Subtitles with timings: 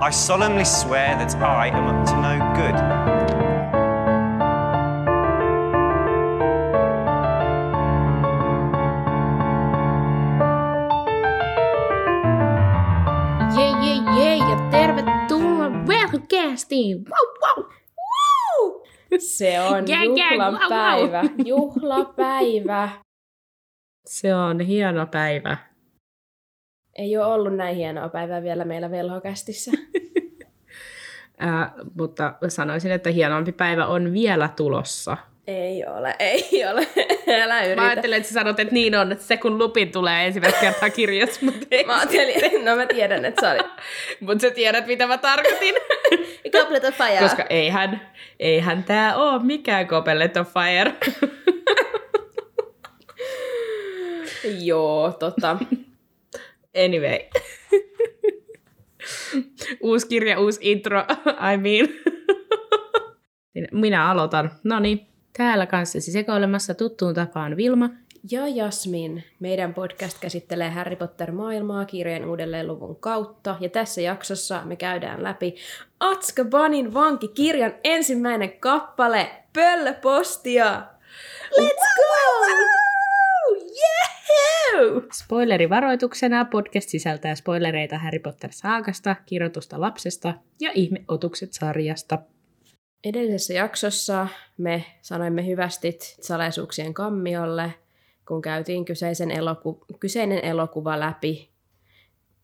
[0.00, 2.74] I solemnly swear that I am up to no good.
[17.10, 17.64] Wow, wow,
[17.98, 18.82] wow!
[19.18, 20.68] Se on Gäng, gäng, juhlan wow, wow.
[20.68, 21.22] päivä.
[21.44, 22.88] Juhlapäivä.
[24.06, 25.67] Se on hieno päivä.
[26.98, 29.70] Ei ole ollut näin hienoa päivää vielä meillä velhokästissä.
[31.42, 35.16] Äh, mutta sanoisin, että hienompi päivä on vielä tulossa.
[35.46, 36.86] ei ole, ei ole.
[37.42, 37.82] Älä yritä.
[37.82, 40.90] Mä ajattelin, että sä sanot, että niin on, että se kun Lupin tulee ensimmäistä kertaa
[40.90, 41.84] kirjassa, mutta ei.
[41.84, 43.66] Mä ajattelin, no mä tiedän, että sä olit.
[44.26, 45.74] Mutta sä tiedät, mitä mä tarkoitin.
[46.52, 47.20] Goblet of Fire.
[47.20, 48.00] Koska eihän,
[48.40, 50.94] eihän tää oo mikään Goblet of Fire.
[54.60, 55.56] Joo, tota.
[56.84, 57.18] Anyway.
[59.80, 61.04] uusi kirja, uusi intro,
[61.54, 61.88] I mean.
[63.72, 64.50] Minä aloitan.
[64.64, 67.90] No niin, täällä kanssasi sekoilemassa tuttuun tapaan Vilma.
[68.30, 73.56] Ja Jasmin, meidän podcast käsittelee Harry Potter-maailmaa kirjojen uudelleen luvun kautta.
[73.60, 75.54] Ja tässä jaksossa me käydään läpi
[76.00, 80.82] Atskabanin vankikirjan ensimmäinen kappale, Pöllöpostia.
[81.60, 82.46] Let's go!
[83.58, 84.17] Yeah!
[85.12, 92.18] Spoilerivaroituksena podcast sisältää spoilereita Harry Potter-saakasta, kirjoitusta lapsesta ja ihmeotukset sarjasta.
[93.04, 97.74] Edellisessä jaksossa me sanoimme hyvästit salaisuuksien kammiolle,
[98.28, 101.48] kun käytiin kyseisen eloku- kyseinen elokuva läpi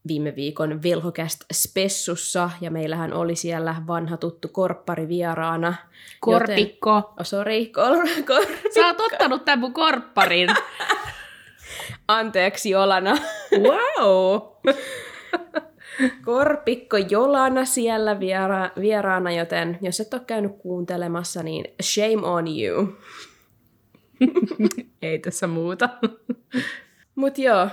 [0.09, 5.75] viime viikon Vilhokäst Spessussa, ja meillähän oli siellä vanha tuttu korppari vieraana.
[6.21, 6.91] Korpikko.
[6.91, 10.49] Joten, oh, sorry, kor- kor- Sä oot ottanut tämän mun korpparin.
[12.09, 13.17] anteeksi Jolana.
[13.59, 14.41] wow!
[16.25, 22.89] Korpikko Jolana siellä viera- vieraana, joten jos et ole käynyt kuuntelemassa, niin shame on you.
[25.03, 25.89] Ei tässä muuta.
[27.15, 27.69] Mut joo,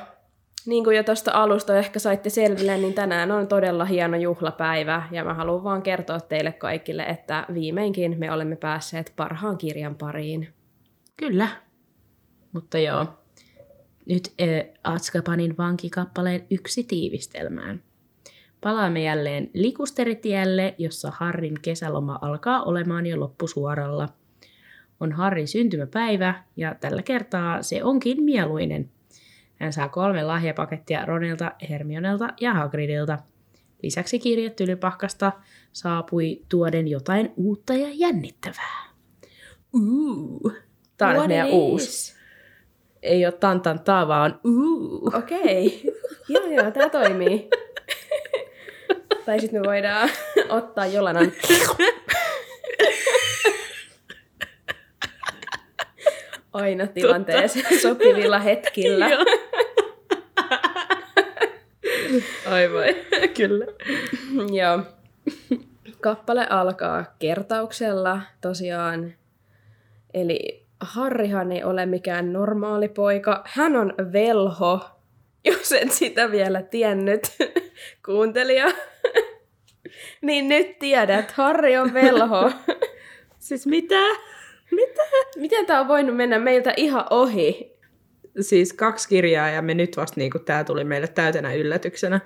[0.66, 5.23] niin kuin jo tuosta alusta ehkä saitte selville, niin tänään on todella hieno juhlapäivä, ja
[5.23, 10.53] mä haluan vaan kertoa teille kaikille, että viimeinkin me olemme päässeet parhaan kirjan pariin.
[11.17, 11.47] Kyllä.
[12.53, 13.20] Mutta joo.
[14.06, 14.34] Nyt
[14.84, 17.84] Atskapanin vankikappaleen yksi tiivistelmään.
[18.62, 24.09] Palaamme jälleen likusteritielle, jossa Harrin kesäloma alkaa olemaan jo loppusuoralla.
[25.00, 28.89] On Harrin syntymäpäivä ja tällä kertaa se onkin mieluinen.
[29.56, 33.19] Hän saa kolme lahjapakettia Ronilta, Hermionelta ja Hagridilta.
[33.83, 35.31] Lisäksi kirje Tylypahkasta
[35.73, 38.89] saapui tuoden jotain uutta ja jännittävää.
[39.73, 40.51] Uu.
[40.97, 42.20] Tää on nyt What meidän it uusi.
[43.03, 45.12] Ei ole tantan taa, vaan uu.
[45.17, 45.81] Okei.
[46.29, 47.50] joo, joo, tää toimii.
[49.25, 50.09] tai sitten me voidaan
[50.50, 51.31] ottaa Jolanan
[56.53, 59.09] aina tilanteeseen sopivilla hetkillä.
[59.09, 59.25] Joo.
[62.51, 62.95] Ai vai,
[63.38, 63.66] kyllä.
[64.53, 64.79] Joo.
[66.01, 69.13] Kappale alkaa kertauksella tosiaan.
[70.13, 73.44] Eli Harrihan ei ole mikään normaali poika.
[73.46, 74.90] Hän on velho,
[75.46, 77.22] jos et sitä vielä tiennyt,
[78.06, 78.66] kuuntelija.
[80.22, 82.52] niin nyt tiedät, Harri on velho.
[83.40, 84.02] Siis mitä?
[84.72, 85.02] Mitä?
[85.38, 87.78] Miten tämä on voinut mennä meiltä ihan ohi?
[88.40, 92.19] Siis kaksi kirjaa ja me nyt vasta niinku tää tuli meille täytenä yllätyksenä.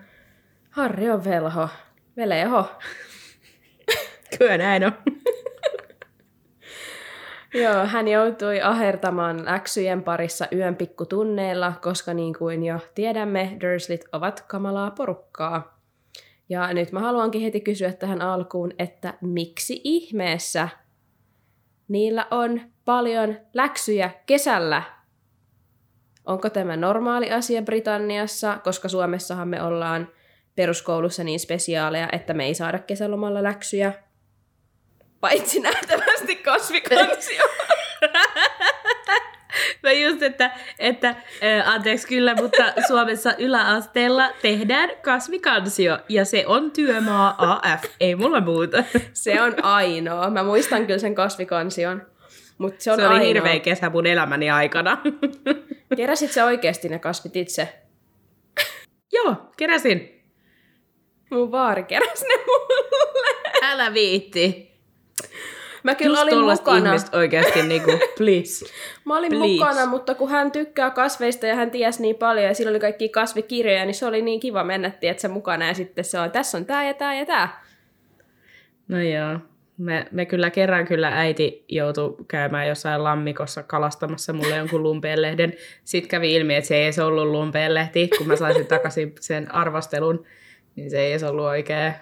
[0.69, 1.69] Harri on velho.
[2.17, 2.65] Veleho.
[4.37, 4.91] Kyllä näin on.
[7.55, 14.41] Joo, hän joutui ahertamaan läksyjen parissa yön pikkutunneilla, koska niin kuin jo tiedämme, Dursleyt ovat
[14.41, 15.79] kamalaa porukkaa.
[16.49, 20.69] Ja nyt mä haluankin heti kysyä tähän alkuun, että miksi ihmeessä
[21.87, 24.83] niillä on paljon läksyjä kesällä?
[26.25, 30.07] Onko tämä normaali asia Britanniassa, koska Suomessahan me ollaan
[30.55, 33.93] peruskoulussa niin spesiaaleja, että me ei saada kesälomalla läksyjä?
[35.19, 35.59] Paitsi
[36.25, 37.43] nähtävästi kasvikansio.
[39.83, 41.15] Mä just, että, että äh,
[41.69, 48.83] anteeksi kyllä, mutta Suomessa yläasteella tehdään kasvikansio ja se on työmaa AF, ei mulla muuta.
[49.13, 50.29] Se on ainoa.
[50.29, 52.01] Mä muistan kyllä sen kasvikansion.
[52.57, 53.27] Mutta se on Se oli ainoa.
[53.27, 54.97] hirveä kesä mun elämäni aikana.
[55.97, 57.73] Keräsit sä oikeasti ne kasvit itse?
[59.13, 60.23] Joo, keräsin.
[61.31, 63.51] Mun vaari keräsi ne mulle.
[63.61, 64.75] Älä viitti.
[65.85, 66.89] Mä kyllä Just olin mukana.
[66.89, 68.65] ihmistä oikeasti niinku, please.
[69.05, 69.47] Mä olin Please.
[69.47, 73.09] mukana, mutta kun hän tykkää kasveista ja hän tiesi niin paljon ja sillä oli kaikki
[73.09, 76.65] kasvikirjoja, niin se oli niin kiva mennä, se mukana ja sitten se on, tässä on
[76.65, 77.63] tää ja tää ja tää.
[78.87, 79.39] No joo.
[79.77, 85.53] Me, me kyllä kerran kyllä äiti joutui käymään jossain lammikossa kalastamassa mulle jonkun lumpeenlehden.
[85.83, 88.09] Sitten kävi ilmi, että se ei edes ollut lumpeenlehti.
[88.17, 90.25] Kun mä saisin takaisin sen arvostelun,
[90.75, 91.93] niin se ei edes ollut oikea.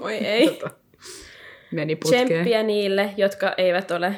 [0.00, 0.48] Oi ei.
[0.50, 0.79] Tota,
[1.72, 2.26] meni putkeen.
[2.28, 4.14] Tsemppiä niille, jotka eivät ole,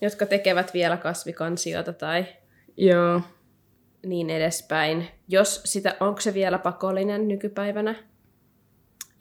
[0.00, 2.26] jotka tekevät vielä kasvikansiota tai
[2.76, 3.20] Joo.
[4.06, 5.08] niin edespäin.
[5.28, 7.94] Jos sitä, onko se vielä pakollinen nykypäivänä?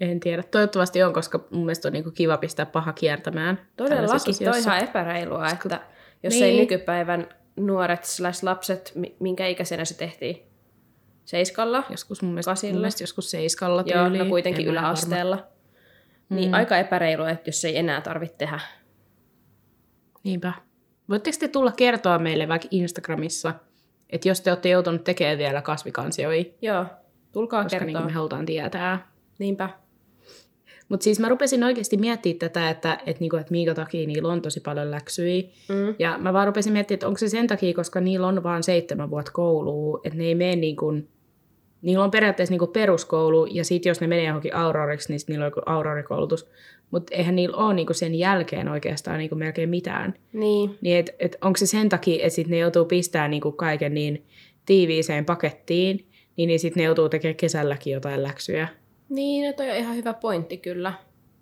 [0.01, 0.43] En tiedä.
[0.43, 3.67] Toivottavasti on, koska mun mielestä on niinku kiva pistää paha kiertämään.
[3.77, 5.79] Todellakin, toi on ihan epäreilua, että
[6.23, 6.43] jos Niin.
[6.45, 10.41] ei nykypäivän nuoret slash lapset, mi- minkä ikäisenä se tehtiin?
[11.25, 11.83] Seiskalla?
[11.89, 12.73] Joskus mun mielestä, Kasilla.
[12.73, 14.23] mun mielestä joskus seiskalla Joo, tyyliin.
[14.23, 14.95] no kuitenkin En ihan varma.
[16.29, 16.53] Niin Mm.
[16.53, 18.59] aika epäreilua, että jos ei enää tarvitse tehdä.
[20.23, 20.53] Niinpä.
[21.09, 23.53] Voitteko te tulla kertoa meille vaikka Instagramissa,
[24.09, 26.85] että jos te olette joutunut tekemään vielä kasvikansioita, Joo,
[27.31, 27.99] tulkaa koska kertoa.
[27.99, 29.11] niin me halutaan tietää.
[29.39, 29.69] Niinpä.
[30.89, 34.41] Mutta siis mä rupesin oikeasti miettimään tätä, että, että, niinku, että minkä takia niillä on
[34.41, 35.43] tosi paljon läksyjä.
[35.69, 35.95] Mm.
[35.99, 39.09] Ja mä vaan rupesin miettimään, että onko se sen takia, koska niillä on vaan seitsemän
[39.09, 41.09] vuotta koulua, että ne ei mene niin kuin,
[41.85, 45.43] niillä on periaatteessa niin kuin peruskoulu, ja sitten jos ne menee johonkin auroriksi, niin niillä
[45.43, 46.49] on joku aurorikoulutus.
[46.91, 50.13] Mutta eihän niillä ole niin kuin sen jälkeen oikeastaan niin kuin melkein mitään.
[50.33, 50.77] Niin.
[50.81, 54.25] Niin et, et onko se sen takia, että sit ne joutuu pistämään niinku kaiken niin
[54.65, 58.67] tiiviiseen pakettiin, niin, niin sitten ne joutuu tekemään kesälläkin jotain läksyjä.
[59.09, 60.93] Niin, no toi on ihan hyvä pointti kyllä.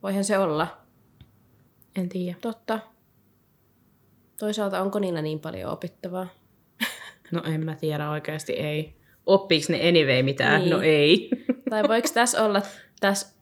[0.04, 0.68] Voihan se olla.
[1.96, 2.38] En tiedä.
[2.42, 2.80] Totta.
[4.40, 6.28] Toisaalta onko niillä niin paljon opittavaa?
[7.32, 9.03] No en mä tiedä oikeasti, ei.
[9.26, 10.62] Oppiiko ne anyway mitään?
[10.62, 10.70] Niin.
[10.70, 11.30] No ei.
[11.70, 12.62] Tai voiko tässä olla,
[13.00, 13.34] tässä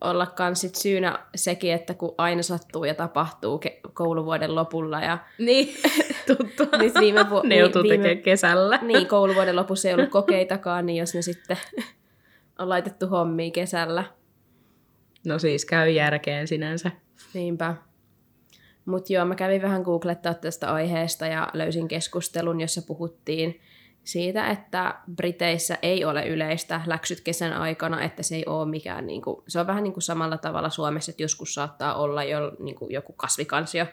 [0.00, 5.74] olla sit syynä sekin, että kun aina sattuu ja tapahtuu ke- kouluvuoden lopulla ja niin,
[6.26, 6.68] tuttu.
[6.78, 8.78] nyt viime, vu- ne joutuu viime, tekemään kesällä.
[8.82, 11.56] Niin, kouluvuoden lopussa ei ollut kokeitakaan, niin jos ne sitten
[12.58, 14.04] on laitettu hommiin kesällä.
[15.26, 16.90] No siis käy järkeen sinänsä.
[17.34, 17.74] Niinpä.
[18.84, 23.60] Mutta joo, mä kävin vähän googlettaa tästä aiheesta ja löysin keskustelun, jossa puhuttiin
[24.04, 29.22] siitä, että Briteissä ei ole yleistä läksyt kesän aikana, että se ei ole mikään, niin
[29.22, 32.74] kuin, se on vähän niin kuin samalla tavalla Suomessa, että joskus saattaa olla jo niin
[32.74, 33.86] kuin joku kasvikansio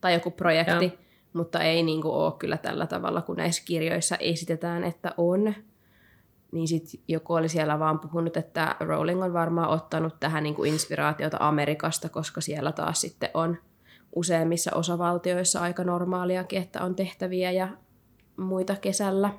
[0.00, 0.96] tai joku projekti, Joo.
[1.32, 5.54] mutta ei niin kuin ole kyllä tällä tavalla, kun näissä kirjoissa esitetään, että on.
[6.52, 10.72] Niin sitten joku oli siellä vaan puhunut, että Rowling on varmaan ottanut tähän niin kuin
[10.72, 13.58] inspiraatiota Amerikasta, koska siellä taas sitten on
[14.14, 17.68] useimmissa osavaltioissa aika normaaliakin, että on tehtäviä ja
[18.36, 19.30] muita kesällä.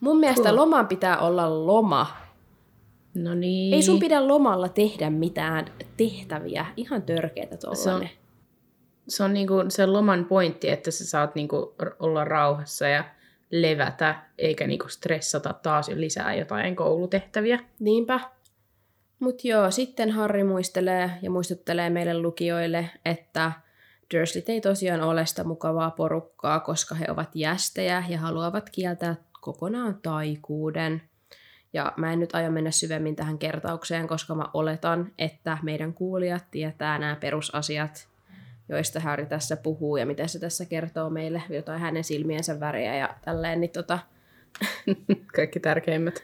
[0.00, 0.56] Mun mielestä Cool.
[0.56, 2.06] loman pitää olla loma.
[3.14, 3.74] No niin.
[3.74, 5.66] Ei sun pidä lomalla tehdä mitään
[5.96, 6.66] tehtäviä.
[6.76, 8.10] Ihan törkeetä tollanen.
[9.08, 13.04] Se on niinku se loman pointti, että sä saat niinku olla rauhassa ja
[13.50, 17.58] levätä, eikä niinku stressata taas lisää jotain koulutehtäviä.
[17.80, 18.20] Niinpä.
[19.20, 23.52] Mut joo, sitten Harry muistelee ja muistuttelee meille lukijoille, että
[24.12, 29.98] Dursleyt ei tosiaan ole sitä mukavaa porukkaa, koska he ovat jästejä ja haluavat kieltää kokonaan
[30.02, 31.02] taikuuden.
[31.72, 36.44] Ja mä en nyt aio mennä syvemmin tähän kertaukseen, koska mä oletan, että meidän kuulijat
[36.50, 38.08] tietää nämä perusasiat,
[38.68, 43.14] joista Harry tässä puhuu ja mitä se tässä kertoo meille, jotain hänen silmiensä väriä ja
[43.24, 43.98] tälleen, niin tota,
[45.36, 46.22] Kaikki tärkeimmät.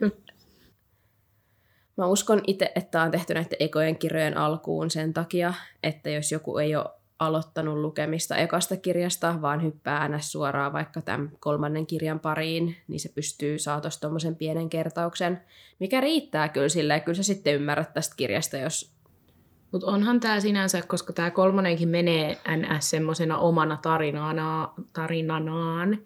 [1.97, 6.59] Mä uskon itse, että on tehty näiden ekojen kirjojen alkuun sen takia, että jos joku
[6.59, 12.77] ei ole aloittanut lukemista ekasta kirjasta, vaan hyppää aina suoraan vaikka tämän kolmannen kirjan pariin,
[12.89, 15.41] niin se pystyy saa tuossa tommosen pienen kertauksen,
[15.81, 18.99] mikä riittää kyllä silleen, kyllä sä sitten ymmärrät tästä kirjasta, jos...
[19.73, 22.91] Mutta onhan tämä sinänsä, koska tämä kolmonenkin menee NS.
[22.91, 25.99] semmoisena omana tarinana, tarinanaan,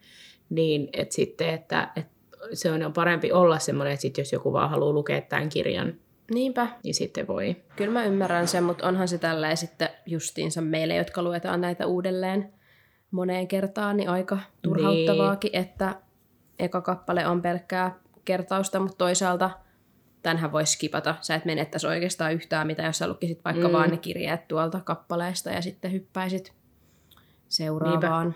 [0.50, 2.06] niin et sitten, että et
[2.52, 5.94] se on parempi olla semmoinen, että sit jos joku vaan haluaa lukea tämän kirjan,
[6.34, 7.56] Niinpä, niin sitten voi.
[7.76, 12.52] kyllä mä ymmärrän sen, mutta onhan se tälleen sitten justiinsa meille, jotka luetaan näitä uudelleen
[13.10, 15.94] moneen kertaan, niin aika turhauttavaakin, että
[16.58, 19.50] eka kappale on pelkkää kertausta, mutta toisaalta
[20.22, 21.14] tämänhän voisi skipata.
[21.20, 23.72] Sä et menettäisi oikeastaan yhtään mitä, jos sä lukisit vaikka Mm.
[23.72, 26.52] vaan ne kirjeet tuolta kappaleesta ja sitten hyppäisit
[27.48, 28.34] seuraavaan.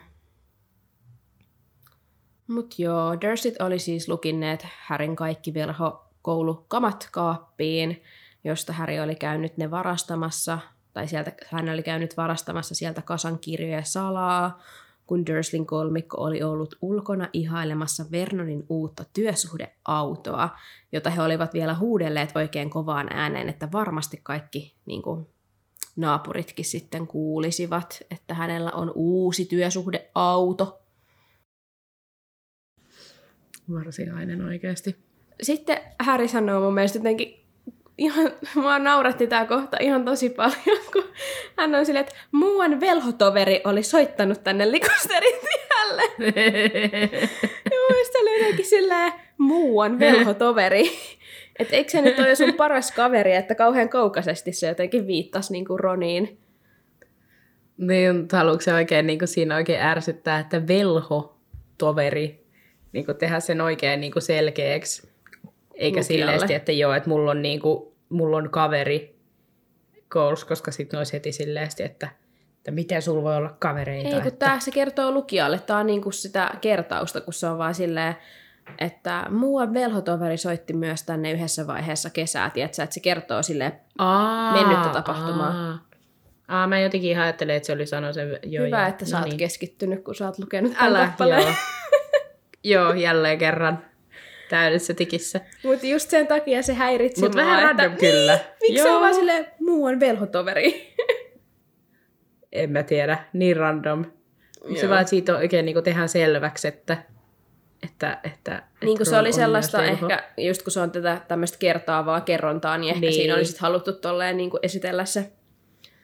[2.46, 8.02] Mut joo, Dursit oli siis lukinneet Härin kaikki velho koulukamat kaappiin,
[8.44, 10.58] josta Häri oli käynyt ne varastamassa,
[10.92, 14.62] tai sieltä, hän oli käynyt varastamassa sieltä kasan kirjoja salaa,
[15.06, 20.48] kun Dursleyn kolmikko oli ollut ulkona ihailemassa Vernonin uutta työsuhdeautoa,
[20.92, 25.26] jota he olivat vielä huudelleet oikein kovaan ääneen, että varmasti kaikki niin kuin,
[25.96, 30.82] naapuritkin sitten kuulisivat, että hänellä on uusi työsuhdeauto.
[33.70, 35.05] Varsinainen oikeasti.
[35.42, 37.46] Sitten Harry sanoo mun mielestä jotenkin,
[37.98, 41.04] ihan, mua nauratti tää kohta ihan tosi paljon, kun
[41.56, 46.02] hän on silleen, että muuan velhotoveri oli soittanut tänne likosterin tielle.
[47.70, 50.90] Ja mun mielestä oli jotenkin silleen, muuan velhotoveri.
[51.58, 55.76] Että eikö se nyt ole sun paras kaveri, että kauhean kaukaisesti se jotenkin viittasi niinku
[55.76, 56.38] Roniin.
[57.76, 61.36] Niin, mutta haluatko se oikein niin kuin siinä oikein ärsyttää, että velho
[61.78, 62.46] toveri,
[62.92, 65.08] niin kuin tehdä sen oikein niin kuin selkeäksi.
[65.76, 69.16] Eikä silleen, että joo, että mulla on, niin kuin, mulla on kaveri
[70.08, 72.08] koulussa, koska sitten olisi heti silleen, että,
[72.56, 74.08] että miten sulla voi olla kavereita.
[74.08, 74.58] Ei, kun että...
[74.60, 75.58] se kertoo lukijalle.
[75.58, 78.16] Tää on niinku sitä kertausta, kun se on vaan silleen,
[78.78, 84.52] että muuan velhotoveri soitti myös tänne yhdessä vaiheessa kesää, tietsä, että se kertoo silleen, Aa,
[84.52, 85.68] mennyttä tapahtumaa.
[85.68, 85.78] Aa.
[86.48, 88.38] Aa, mä jotenkin ajattelin, että se oli sanonut sen...
[88.42, 88.88] Joo, hyvä, joo.
[88.88, 89.38] että No sä oot niin.
[89.38, 91.52] keskittynyt, kun sä oot lukenut Älä, joo.
[92.64, 93.84] joo, jälleen kerran
[94.48, 95.40] täydessä tikissä.
[95.64, 98.38] Mutta just sen takia se häiritsi Mutta mua, vähän että random kyllä.
[98.60, 98.94] miksi se Joo.
[98.94, 100.94] on vaan silleen muuan velhotoveri?
[102.52, 104.04] En mä tiedä, niin random.
[104.74, 104.88] Se Joo.
[104.90, 106.96] vaan, että siitä oikein niin tehdään selväksi, että...
[107.82, 111.58] että, että Niin kuin se oli on sellaista ehkä, just kun se on tätä tämmöistä
[111.58, 113.12] kertaavaa kerrontaa, niin ehkä Niin.
[113.12, 115.30] siinä oli sit haluttu tolleen niin kuin esitellä se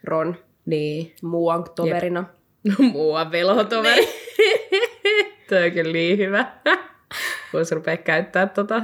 [0.03, 0.35] Ron
[0.65, 1.15] Niin.
[1.23, 2.23] muuan toverina.
[2.67, 4.07] No mua velhotoveri.
[5.49, 6.51] Toi on kyllä niin hyvä.
[7.53, 8.81] Voisi rupea käyttää tota.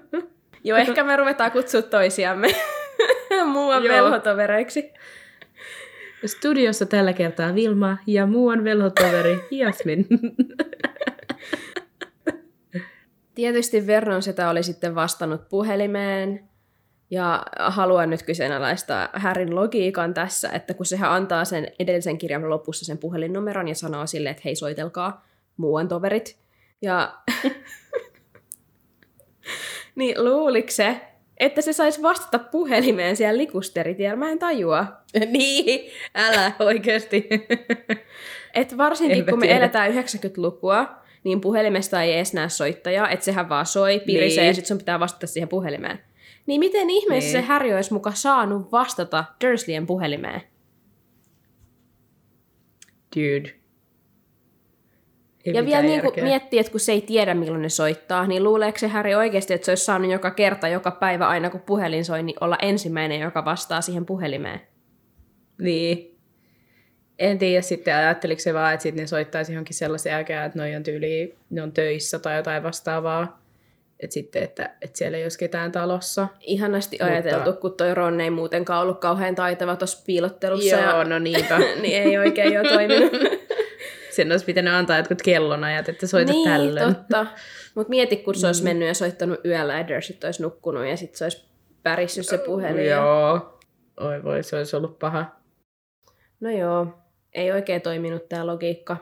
[0.64, 2.48] Joo, ehkä me ruvetaan kutsua toisiamme
[3.46, 3.94] muuan Joo.
[3.94, 4.92] velhotovereiksi.
[6.26, 10.06] Studiossa tällä kertaa Vilma ja muuan velhotoveri Jasmin.
[13.34, 16.50] Tietysti Vernon setä oli sitten vastannut puhelimeen,
[17.10, 22.84] ja haluan nyt kyseenalaistaa Härin logiikan tässä, että kun sehän antaa sen edellisen kirjan lopussa
[22.84, 25.26] sen puhelinnumeron ja sanoo sille, että hei soitelkaa
[25.56, 26.39] muuan toverit.
[26.82, 27.14] Ja
[29.96, 31.00] niin luuliko se,
[31.36, 34.16] että se saisi vastata puhelimeen siellä likusteritiellä?
[34.16, 34.86] Mä en tajua.
[35.32, 37.28] niin, älä oikeasti.
[38.54, 43.66] Et varsinkin kun me eletään 90-lukua, niin puhelimesta ei edes näe soittajaa, että sehän vaan
[43.66, 44.46] soi, pirisee Niin.
[44.48, 46.00] ja sitten sun pitää vastata siihen puhelimeen.
[46.46, 47.44] Niin miten ihmeessä Niin.
[47.44, 50.42] se Harry olisi muka saanut vastata Dursleyen puhelimeen?
[53.16, 53.59] Dude.
[55.44, 58.78] Ei ja vielä niin miettii, että kun se ei tiedä milloin ne soittaa, niin luuleeko
[58.78, 62.22] se Harry oikeasti, että se olisi saanut joka kerta, joka päivä aina kun puhelin soi,
[62.22, 64.60] niin olla ensimmäinen, joka vastaa siihen puhelimeen?
[65.58, 66.18] Niin.
[67.18, 70.76] En tiedä, sitten ajatteliko se vaan, että sitten ne soittaisi johonkin sellaisen aikaan, että noi
[70.76, 73.40] on tyyli, ne on töissä tai jotain vastaavaa.
[74.00, 76.28] Että sitten, että, että siellä ei olisi ketään talossa.
[76.40, 80.76] Ihanasti Mutta- ajateltu, kun toi Ron ei muutenkaan ollut kauhean taitava tuossa piilottelussa.
[80.76, 81.04] Joo, ja...
[81.04, 81.58] no niinpä.
[81.82, 83.12] niin ei oikein jo toiminut.
[84.10, 86.94] Sen olisi pitänyt antaa jotkut kellonajat, että soita niin, tällöin.
[86.94, 87.26] totta.
[87.74, 91.18] Mutta mieti, kun se olisi mennyt ja soittanut yöllä ja Dursit olisi nukkunut ja sitten
[91.18, 91.44] se olisi
[91.82, 92.86] pärissyt se puhelin.
[92.86, 93.60] Joo.
[94.00, 95.40] Oi voi, se olisi ollut paha.
[96.40, 96.86] No joo,
[97.32, 98.96] ei oikein toiminut tämä logiikka.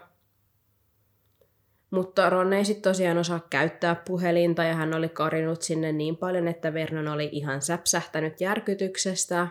[1.90, 6.48] Mutta Ron ei sitten tosiaan osaa käyttää puhelinta ja hän oli karinut sinne niin paljon,
[6.48, 9.48] että Vernon oli ihan säpsähtänyt järkytyksestä.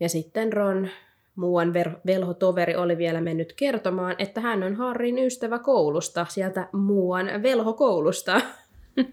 [0.00, 0.88] Ja sitten Ron,
[1.38, 7.30] muuan ver- velhotoveri, oli vielä mennyt kertomaan, että hän on Harrin ystävä koulusta, sieltä muuan
[7.42, 8.40] velhokoulusta.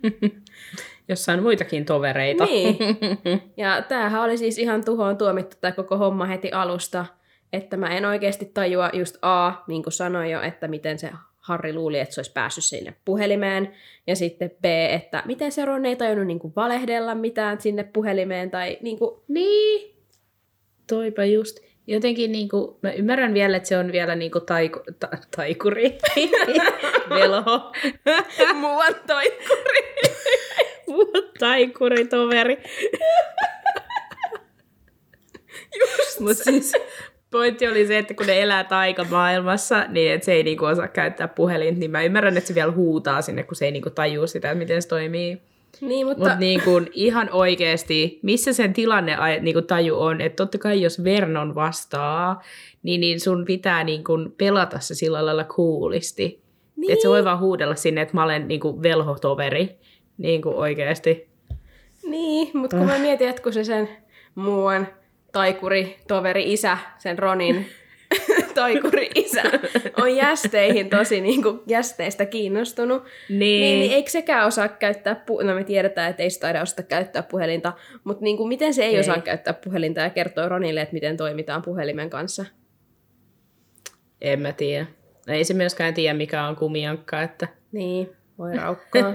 [1.09, 2.45] Jossa on muitakin tovereita.
[2.45, 2.77] Niin.
[3.57, 7.05] Ja tämähän oli siis ihan tuhoon tuomittu tämä koko homma heti alusta,
[7.53, 11.73] että mä en oikeasti tajua just A, niin kuin sanoin jo, että miten se Harri
[11.73, 13.73] luuli, että se olisi päässyt sinne puhelimeen,
[14.07, 18.51] ja sitten B, että miten se Ron ei tajunnut niin kuin valehdella mitään sinne puhelimeen,
[18.51, 19.95] tai niin kuin, Niin.
[20.87, 21.59] Toipa just.
[21.87, 25.97] Jotenkin niinku, mä ymmärrän vielä, että se on vielä niinku taiku, ta, taikuri.
[27.09, 27.71] Velho.
[28.61, 29.93] muuan toikkuri.
[31.39, 32.57] taikuri toveri.
[35.79, 36.73] Just Mutta siis
[37.31, 41.27] pointti oli se, että kun ne elää taikamaailmassa, niin että se ei niinku osaa käyttää
[41.27, 44.51] puhelinta, niin mä ymmärrän, että se vielä huutaa sinne, kun se ei niinku tajua sitä,
[44.51, 45.41] että miten se toimii.
[45.81, 50.35] Niin, mutta, Mutta niin kuin, ihan oikeasti, missä sen tilanne niin kuin taju on, että
[50.35, 52.41] totta kai jos Vernon vastaa,
[52.83, 56.41] niin, niin sun pitää niin kuin pelata se sillä lailla coolisti.
[56.75, 56.91] Niin.
[56.91, 59.79] Että se voi vaan huudella sinne, että mä olen niin kuin velhotoveri.
[60.17, 61.27] Niin kuin oikeasti.
[62.03, 63.89] Niin, mutta kun mä mietin, että kun se sen
[64.35, 64.87] muuan
[65.31, 67.65] taikuri, toveri, isä, sen Ronin
[68.55, 69.41] taikuri isä
[69.97, 73.39] on jästeihin tosi niin kuin jästeistä kiinnostunut, Niin.
[73.39, 76.83] niin, niin eikö sekään osaa käyttää, pu- no me tiedetään, että ei se taida osata
[76.83, 78.93] käyttää puhelinta, mutta niin kuin, miten se ei, Ei.
[78.95, 82.45] ei osaa käyttää puhelinta ja kertoo Ronille, että miten toimitaan puhelimen kanssa?
[84.21, 84.85] En mä tiedä.
[85.27, 87.47] Ei se myöskään tiedä, mikä on kumiankka, että...
[87.71, 89.13] Niin, voi raukkaa.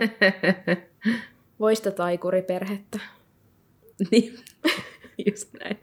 [1.60, 2.98] Voista taikuriperhettä.
[4.10, 4.34] niin,
[5.30, 5.78] just näin.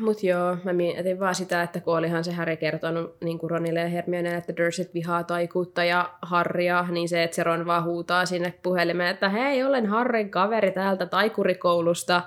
[0.00, 3.80] Mut joo, mä mietin vaan sitä, että kun olihan se Harry kertonut niin kuin Ronille
[3.80, 8.26] ja Hermionelle, että Dursley vihaa taikuutta ja Harria, niin se, että se Ron vaan huutaa
[8.26, 12.22] sinne puhelimeen, että hei, olen Harrin kaveri täältä taikurikoulusta,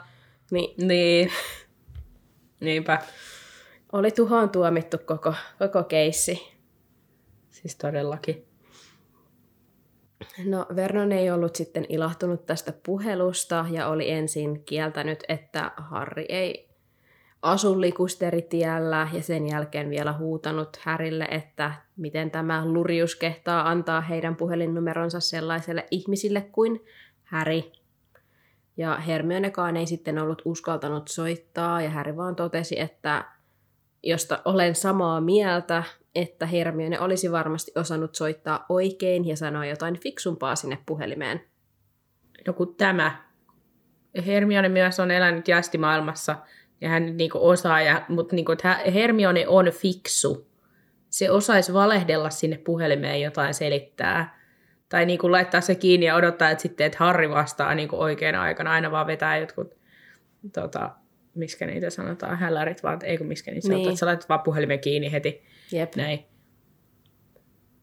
[0.51, 1.31] niin Niin.
[2.59, 2.99] Niinpä.
[3.91, 6.53] oli tuhoon tuomittu koko, koko keissi.
[7.49, 8.45] Siis todellakin.
[10.45, 16.68] No Vernon ei ollut sitten ilahtunut tästä puhelusta ja oli ensin kieltänyt, että Harry ei
[17.41, 24.35] asu likusteritiellä ja sen jälkeen vielä huutanut Härille, että miten tämä lurjus kehtaa antaa heidän
[24.35, 26.85] puhelinnumeronsa sellaiselle ihmisille kuin
[27.23, 27.61] Harry.
[28.77, 33.25] Ja Hermionekaan ei sitten ollut uskaltanut soittaa ja Harry vaan totesi, että
[34.03, 35.83] josta olen samaa mieltä,
[36.15, 41.41] että Hermione olisi varmasti osannut soittaa oikein ja sanoa jotain fiksumpaa sinne puhelimeen.
[42.47, 43.29] Joku tämä.
[44.25, 46.35] Hermione myös on elänyt jästimaailmassa
[46.81, 50.49] ja hän niinku osaa, ja, mutta että hä- Hermione on fiksu.
[51.09, 54.39] Se osaisi valehdella sinne puhelimeen jotain selittää.
[54.89, 58.71] Tai niinku laittaa se kiinni ja odottaa, että sitten että Harri vastaa niinku oikeana aikana.
[58.71, 59.77] Aina vaan vetää jotkut,
[60.53, 60.89] tota,
[61.35, 63.89] miskä niitä sanotaan, hällärit vaan, ei kun miskä niitä sanotaan, Niin.
[63.89, 65.43] että sä laitat vaan puhelimen kiinni heti.
[65.71, 65.95] Jep.
[65.95, 66.25] Näin.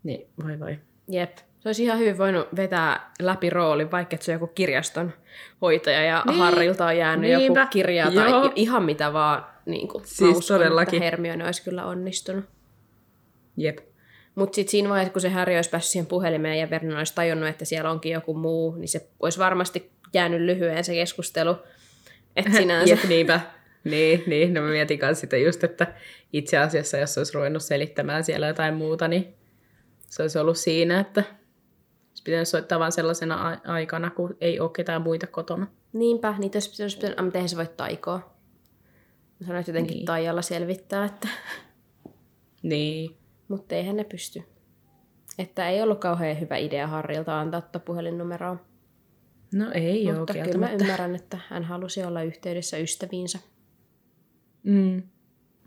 [0.03, 0.79] Niin, voi voi.
[1.09, 1.37] Jep.
[1.67, 5.13] Se olisi ihan hyvin voinut vetää läpi roolin, vaikka että se on joku kirjaston
[5.63, 6.39] hoitaja ja Niin.
[6.39, 7.61] Harrilta on jäänyt Niinpä.
[7.61, 8.53] joku kirja tai Joo.
[8.55, 9.47] ihan mitä vaan.
[9.67, 10.95] Niin kuin, Siis todellakin.
[10.97, 12.45] että Hermione olisi kyllä onnistunut.
[13.57, 13.79] Jep.
[14.35, 17.49] Mutta sitten siinä vaiheessa, kun se Harry olisi päässyt siihen puhelimeen ja Vernon olisi tajunnut,
[17.49, 21.57] että siellä onkin joku muu, niin se olisi varmasti jäänyt lyhyen se keskustelu.
[22.37, 22.95] Että sinänsä.
[22.95, 23.41] Jep, niinpä.
[23.85, 24.55] Niin, niin.
[24.55, 25.87] No mä mietin kanssa sitä just, että
[26.33, 29.35] itse asiassa jos olisi ruvennut selittämään siellä jotain muuta, niin
[30.07, 31.25] se olisi ollut siinä, että
[32.27, 35.67] pitänyt soittaa vain sellaisena a- aikana, kun ei ole ketään muita kotona.
[35.93, 38.17] Niinpä, niitä olisi pitänyt, pitänyt- ah, mutta eihän se voi taikoa.
[39.41, 40.07] Mä sanoin, että jotenkin Niin.
[40.07, 41.29] taijalla selvittää, että...
[42.63, 43.17] Niin.
[43.49, 44.43] mutta eihän ne pysty.
[45.39, 48.57] Että ei ollut kauhean hyvä idea Harrilta antaa tuota puhelinnumeroa.
[49.55, 53.39] No ei ole mutta kyllä mä ymmärrän, että hän halusi olla yhteydessä ystäviinsä.
[54.63, 55.03] Mm.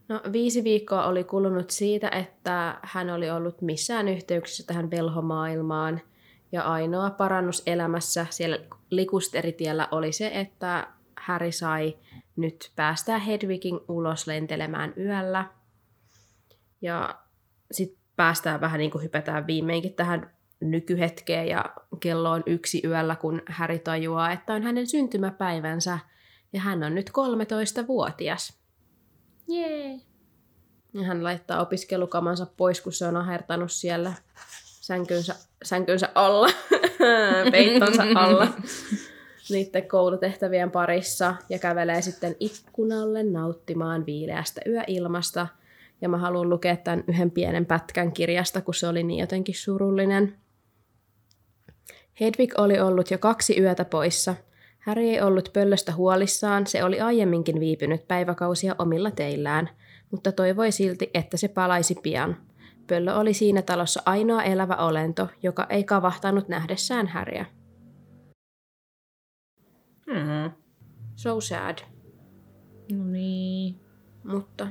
[0.09, 6.01] No viisi viikkoa oli kulunut siitä, että hän oli ollut missään yhteyksissä tähän velhomaailmaan.
[6.51, 8.59] Ja ainoa parannus elämässä siellä
[8.89, 11.97] likusteritiellä oli se, että Harry sai
[12.35, 15.45] nyt päästää Hedwigin ulos lentelemään yöllä.
[16.81, 17.19] Ja
[17.71, 21.65] sitten päästään vähän niin kuin hypätään viimeinkin tähän nykyhetkeen ja
[21.99, 25.99] kello on yksi yöllä, kun Harry tajuaa, että on hänen syntymäpäivänsä
[26.53, 28.59] ja hän on nyt 13-vuotias.
[29.47, 29.99] Jee.
[30.93, 34.13] Ja hän laittaa opiskelukamansa pois, kun se on ahertanut siellä
[34.63, 36.49] sänkynsä, sänkynsä alla,
[37.51, 38.47] peittonsa alla,
[39.49, 45.47] niiden koulutehtävien parissa ja kävelee sitten ikkunalle nauttimaan viileästä yöilmasta.
[46.01, 50.35] Ja mä haluan lukea tämän yhden pienen pätkän kirjasta, kun se oli niin jotenkin surullinen.
[52.19, 54.35] Hedwig oli ollut jo kaksi yötä poissa.
[54.79, 59.69] Harry ei ollut pöllöstä huolissaan, se oli aiemminkin viipynyt päiväkausia omilla teillään,
[60.11, 62.37] mutta toivoi silti, että se palaisi pian.
[62.89, 67.45] Pöllö oli siinä talossa ainoa elävä olento, joka ei kavahtanut nähdessään Harryä.
[70.07, 70.51] Mm.
[71.15, 71.79] So sad.
[72.91, 73.79] No niin.
[74.23, 74.67] Mutta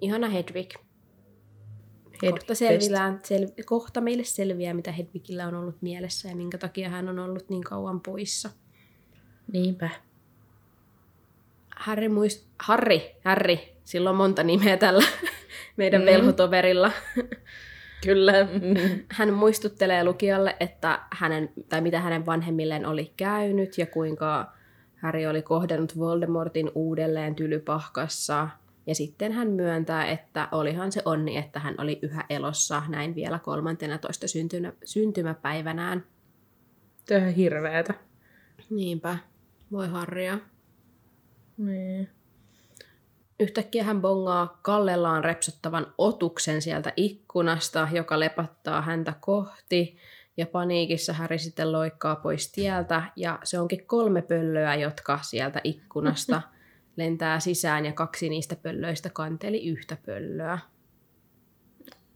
[0.00, 0.74] ihana Hedwig.
[2.22, 6.88] Head Kohta, selvillään, sel, kohta meille selviää, mitä Hedwigillä on ollut mielessä ja minkä takia
[6.88, 8.50] hän on ollut niin kauan poissa.
[9.52, 9.90] Niinpä.
[11.76, 12.46] Harry muist...
[12.58, 15.04] Harry, Harry, sillä on monta nimeä tällä
[15.76, 16.06] meidän Mm.
[16.06, 16.92] velhotoverilla.
[18.04, 18.32] Kyllä.
[19.12, 24.52] Hän muistuttelee lukijalle, että hänen, tai mitä hänen vanhemmilleen oli käynyt ja kuinka
[25.02, 28.48] Harry oli kohdannut Voldemortin uudelleen tylypahkassa.
[28.86, 33.38] Ja sitten hän myöntää, että olihan se onni, että hän oli yhä elossa näin vielä
[33.38, 36.04] 13 syntynä, syntymäpäivänään.
[37.06, 37.94] Tämä on hirveetä.
[38.70, 39.18] Niinpä,
[39.72, 40.38] voi Harrya.
[41.58, 42.08] Niin.
[43.40, 49.96] Yhtäkkiä hän bongaa kallellaan repsottavan otuksen sieltä ikkunasta, joka lepattaa häntä kohti.
[50.36, 53.02] Ja paniikissa Häri sitten loikkaa pois tieltä.
[53.16, 56.42] Ja se onkin kolme pöllöä, jotka sieltä ikkunasta
[56.96, 60.58] lentää sisään ja kaksi niistä pöllöistä kanteli yhtä pöllöä.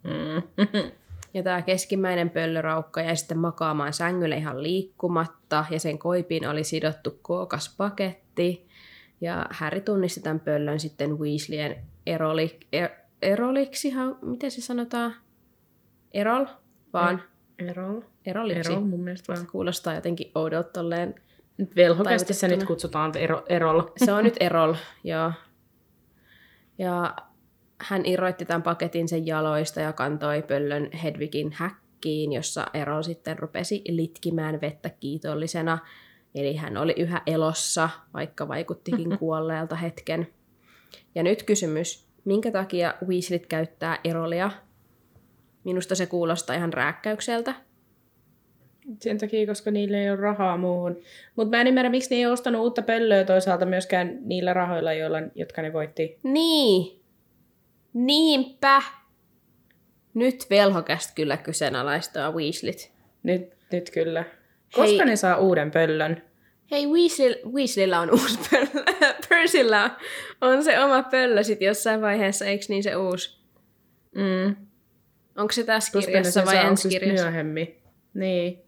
[0.02, 0.42] Mm.
[1.34, 7.18] Ja tämä keskimmäinen pöllöraukka jäi sitten makaamaan sängylle ihan liikkumatta, ja sen koipiin oli sidottu
[7.22, 8.67] kookas paketti.
[9.20, 11.76] Ja Harry tunnisti tämän pöllön sitten Weasleyen
[12.06, 12.90] eroli, er,
[13.22, 15.14] eroliksi, miten se sanotaan?
[16.14, 16.46] Erol?
[16.92, 17.22] Vaan
[17.58, 18.00] Erol.
[18.26, 18.72] eroliksi.
[18.72, 19.46] Erol mun mielestä vaan.
[19.46, 21.14] Kuulostaa jotenkin oudolta tolleen.
[21.58, 23.92] Nyt velhokästi se nyt kutsutaan ero, Erolla.
[23.96, 25.32] Se on nyt Erol, joo.
[26.78, 27.16] Ja
[27.80, 33.82] hän irroitti tämän paketin sen jaloista ja kantoi pöllön Hedwigin häkkiin, jossa Erol sitten rupesi
[33.88, 35.78] litkimään vettä kiitollisena.
[36.34, 40.28] Eli hän oli yhä elossa, vaikka vaikuttikin kuolleelta hetken.
[41.14, 44.50] Ja nyt kysymys, minkä takia Weasleyt käyttää Erolia?
[45.64, 47.54] Minusta se kuulostaa ihan rääkkäykseltä.
[49.00, 50.96] Sen takia, koska niillä ei ole rahaa muuhun.
[51.36, 55.18] Mutta mä en ymmärrä, miksi ne ei ostanut uutta pöllöä toisaalta myöskään niillä rahoilla, joilla,
[55.34, 56.18] jotka ne voitti.
[56.22, 57.00] Niin.
[57.94, 58.82] Niinpä.
[60.14, 62.92] Nyt velhokästä kyllä kyseenalaistaa Weasleyt.
[63.22, 64.24] Nyt, nyt kyllä.
[64.74, 65.04] Koska Hei.
[65.04, 66.22] ne saa uuden pöllön?
[66.70, 68.84] Hei, Weasley, Weasleyllä on uusi pöllö.
[69.28, 69.96] Percyllä
[70.40, 73.38] on, se oma pöllö sit jossain vaiheessa, eikö niin se uusi?
[74.14, 74.56] Mm.
[75.36, 77.24] Onko se tässä Koska kirjassa vai ensi kirjassa?
[77.24, 77.82] myöhemmin.
[78.14, 78.62] Niin.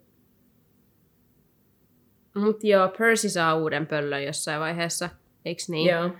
[2.34, 5.08] Mut joo, Percy saa uuden pöllön jossain vaiheessa,
[5.44, 5.90] eikö niin?
[5.90, 6.10] Joo.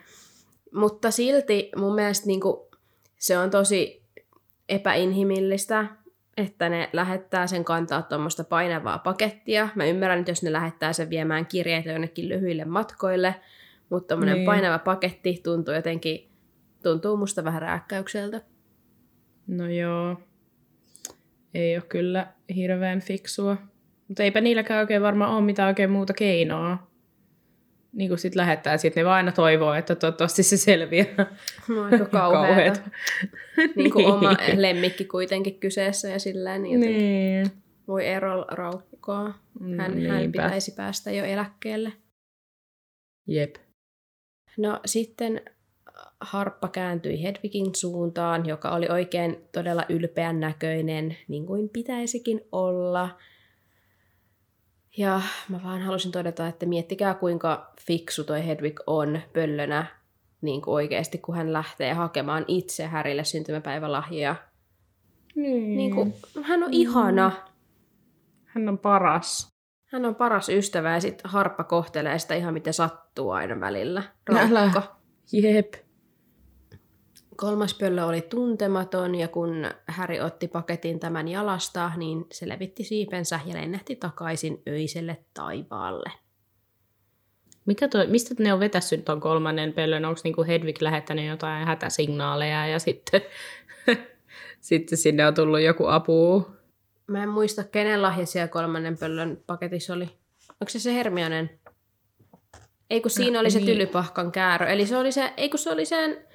[0.73, 2.71] Mutta silti mun mielestä niinku,
[3.19, 4.03] se on tosi
[4.69, 5.87] epäinhimillistä,
[6.37, 9.69] että ne lähettää sen kantaa tuommoista painavaa pakettia.
[9.75, 13.35] Mä ymmärrän nyt, jos ne lähettää sen viemään kirjeitä jonnekin lyhyille matkoille,
[13.91, 14.47] mutta tuommoinen Niin.
[14.47, 16.31] painava paketti tuntuu jotenkin,
[16.83, 18.41] tuntuu musta vähän rääkkäykseltä.
[19.47, 20.21] No joo.
[21.55, 23.57] Ei ole kyllä hirveän fiksua.
[24.09, 26.90] Mutta eipä niilläkään oikein varmaan ole mitään oikein muuta keinoa.
[27.93, 31.27] Niin kuin sit lähettää, sit ne vaan aina toivoo, että toivottavasti se selviää.
[31.69, 32.11] No, aika kauheata.
[32.47, 32.81] Kauheeta.
[33.77, 34.15] niin kuin Niin.
[34.15, 37.51] oma lemmikki kuitenkin kyseessä ja sillä niin Niin.
[37.89, 39.35] voi Erol raukkoa.
[39.79, 41.93] Hän, hän pitäisi päästä jo eläkkeelle.
[43.27, 43.55] Jep.
[44.59, 45.41] No sitten
[46.21, 53.19] Harppa kääntyi Hedwigin suuntaan, joka oli oikein todella ylpeän näköinen, niin kuin pitäisikin olla.
[55.01, 59.87] Ja mä vaan halusin todeta, että miettikää kuinka fiksu toi Hedwig on pöllönä
[60.41, 64.37] niin kuin oikeasti, kun hän lähtee hakemaan itse Härille syntymäpäivälahjoja.
[65.35, 65.77] Niin.
[65.77, 67.33] Niin kuin, hän on ihana.
[68.45, 69.49] Hän on paras.
[69.85, 74.03] Hän on paras ystävä ja sitten Harppa kohtelee sitä ihan miten sattuu aina välillä.
[74.31, 74.49] Älä.
[74.51, 74.97] Raukka.
[75.33, 75.75] Jep.
[77.41, 83.41] Kolmas pöllö oli tuntematon ja kun Häri otti paketin tämän jalasta, niin se levitti siipensä
[83.47, 86.11] ja lennähti takaisin öiselle taivaalle.
[87.67, 90.05] Mikä toi, mistä ne on vetässyt ton kolmannen pöllön?
[90.05, 93.21] Onko niinku Hedwig lähettänyt jotain hätäsignaaleja ja sitten,
[94.61, 96.47] sitten sinne on tullut joku apu?
[97.07, 100.05] Mä en muista, kenen lahja siellä kolmannen pöllön paketissa oli.
[100.49, 101.61] Onko se se Hermionen?
[102.91, 103.67] Ei kun siinä No, oli se niin.
[103.67, 104.67] tylypahkan käärö.
[104.67, 106.30] Eli se oli se, ei kun se oli sen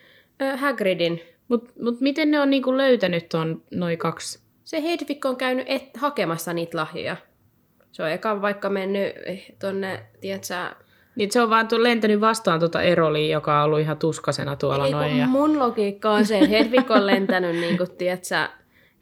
[0.55, 1.21] Hagridin.
[1.47, 4.39] Mutta mut miten ne on niinku löytänyt ton noin kaksi?
[4.63, 7.15] Se Hedwig on käynyt et, hakemassa niitä lahjoja.
[7.91, 10.53] Se on eka vaikka mennyt eh, tonne, tiedätkö,
[11.15, 14.91] Niin se on vaan lentänyt vastaan tuota Erolia, joka on ollut ihan tuskasena tuolla Ei,
[14.91, 15.09] noin.
[15.09, 15.27] kun Ja...
[15.27, 18.47] mun logiikka on se, että Hedwig on lentänyt niin kuin, tiedätkö,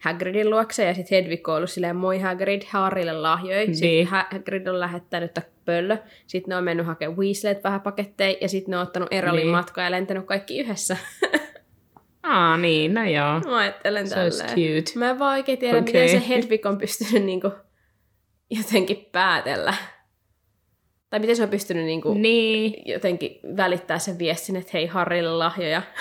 [0.00, 3.64] Hagridin luokse ja sitten Hedwig on ollut silleen, moi Hagrid, Harrylle lahjoja.
[3.64, 3.76] Niin.
[3.76, 5.96] Sitten Hagrid on lähettänyt pöllö.
[6.26, 9.48] Sitten ne on mennyt hakemaan Weasleyt vähän paketteja ja sitten ne on ottanut Erolin Niin.
[9.50, 10.96] matkaa ja lentänyt kaikki yhdessä.
[12.22, 13.40] Aa, niin, no joo.
[13.40, 14.48] Mä ajattelen tälleen.
[14.48, 14.98] cute.
[14.98, 15.84] Mä en vaan oikein tiedä, okay.
[15.84, 17.52] miten se Hedwig on pystynyt niinku
[18.50, 19.74] jotenkin päätellä.
[21.10, 22.74] Tai miten se on pystynyt niinku Niin.
[22.86, 25.82] jotenkin välittää sen viestin, että hei Harrylle lahjoja.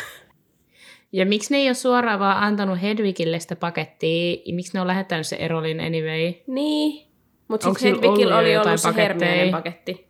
[1.16, 4.38] Ja miksi ne ei ole suoraan vaan antanut Hedwigille sitä pakettia?
[4.46, 6.34] Ja Miksi ne on lähettänyt se Erolin anyway?
[6.48, 7.08] Niin.
[7.54, 8.96] Mutta sitten jo oli ollut se?
[8.96, 10.08] Hermionen paketti.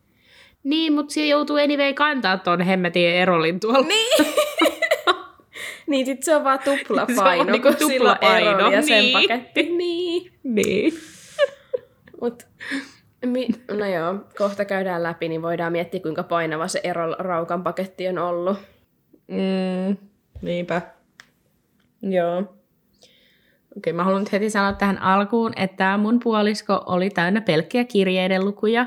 [0.63, 3.88] Niin, mutta se joutuu anyway kantaa ton hemmetin Erolin tuolla.
[3.88, 4.36] Niin.
[5.89, 9.13] niin, sit se on vaan Se on tuplapaino, niinku tuplapaino, ja sen niin.
[9.13, 9.63] paketti.
[9.63, 10.32] Niin.
[10.43, 10.93] niin.
[12.21, 12.43] Mut,
[13.25, 18.08] mi, no joo, kohta käydään läpi, niin voidaan miettiä, kuinka painava se Erol Raukan paketti
[18.08, 18.58] on ollut.
[19.27, 19.97] Mm,
[20.41, 20.82] niinpä.
[22.01, 22.56] Joo.
[23.78, 28.46] Okei, mä haluan nyt heti sanoa tähän alkuun, että mun puolisko oli täynnä pelkkiä kirjeiden
[28.46, 28.86] lukuja.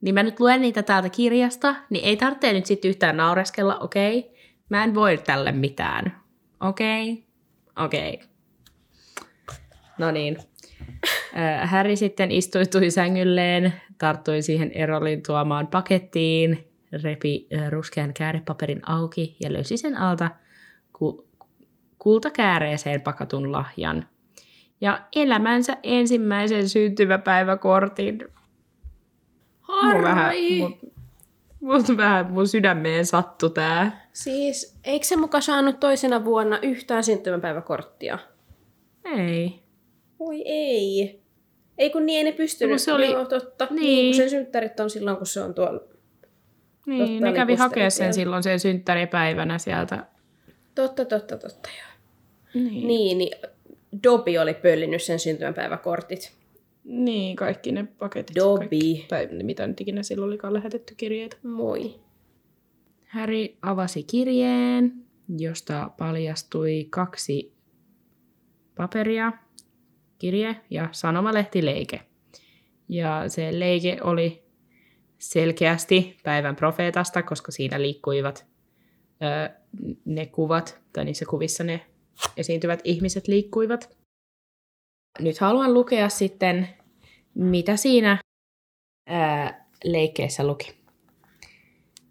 [0.00, 4.34] Niin mä nyt luen niitä täältä kirjasta, niin ei tarvitse nyt sitten yhtään naureskella, okei?
[4.68, 6.22] Mä en voi tälle mitään.
[6.60, 7.24] Okei?
[7.84, 8.20] Okei.
[9.98, 10.36] No niin.
[11.62, 16.68] Häri sitten istuitui sängylleen, tarttui siihen Erolin tuomaan pakettiin,
[17.02, 20.30] repi ruskean käärepaperin auki ja löysi sen alta
[20.92, 21.28] ku-
[22.02, 24.06] kultakääreeseen pakatun lahjan.
[24.80, 28.24] Ja elämänsä ensimmäisen syntymäpäiväkortin.
[29.82, 30.78] Mun vähän, mun,
[31.60, 34.06] mun, vähän mun sydämeen sattu tää.
[34.12, 38.18] Siis, eikö se muka saanut toisena vuonna yhtään syntymäpäiväkorttia?
[39.04, 39.62] Ei.
[40.18, 41.22] Oi ei.
[41.78, 42.72] Ei kun niin, ei ne pystynyt.
[42.74, 43.66] No, se oli- Joo, totta.
[43.70, 43.80] Niin.
[43.82, 44.06] Niin.
[44.12, 45.80] kun sen synttärit on silloin, kun se on tuolla.
[46.86, 50.04] Niin, Totta, ne kävi hakea sen silloin sen synttäripäivänä sieltä.
[50.74, 51.91] Totta, totta, totta, joo.
[52.54, 52.86] Niin.
[52.86, 53.32] Niin, niin
[54.02, 56.32] Dobby oli pöllinyt sen syntymäpäiväkortit.
[56.84, 58.36] Niin, kaikki ne paketit.
[58.36, 58.68] Dobby.
[58.68, 61.36] Kaikki, tai mitä nyt ikinä silloin olikaan lähetetty kirjeitä.
[61.42, 61.94] Moi.
[63.08, 64.92] Harry avasi kirjeen,
[65.38, 67.52] josta paljastui kaksi
[68.76, 69.32] paperia,
[70.18, 72.00] kirje ja sanomalehtileike.
[72.88, 74.42] Ja se leike oli
[75.18, 78.46] selkeästi päivän profeetasta, koska siinä liikkuivat
[79.22, 79.54] ö,
[80.04, 81.86] ne kuvat, tai niissä kuvissa ne
[82.36, 83.96] esiintyvät ihmiset liikkuivat.
[85.20, 86.68] Nyt haluan lukea sitten,
[87.34, 88.18] mitä siinä
[89.08, 90.74] ää, leikkeessä luki.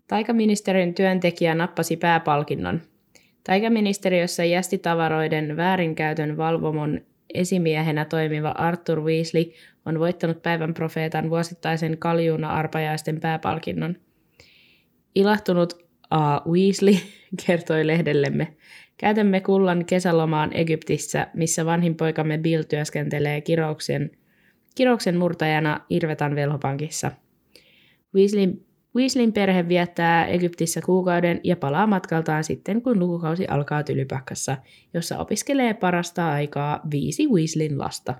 [0.07, 2.81] Taikaministeriön työntekijä nappasi pääpalkinnon.
[3.43, 7.01] Taikaministeriössä jästitavaroiden väärinkäytön valvomon
[7.33, 9.45] esimiehenä toimiva Arthur Weasley
[9.85, 13.95] on voittanut päivän profeetan vuosittaisen kaljuuna-arpajaisten pääpalkinnon.
[15.15, 16.41] Ilahtunut A.
[16.49, 16.95] Weasley
[17.45, 18.55] kertoi lehdellemme.
[18.97, 24.11] Käytämme kullan kesälomaan Egyptissä, missä vanhin poikamme Bill työskentelee kirouksen,
[24.75, 27.11] kirouksen murtajana Irvetan velhopankissa.
[28.15, 28.61] Weasleyn,
[28.95, 34.57] Weasleyn perhe viettää Egyptissä kuukauden ja palaa matkaltaan sitten, kun lukukausi alkaa Tylypakkassa,
[34.93, 38.13] jossa opiskelee parasta aikaa viisi Weasleyn lasta.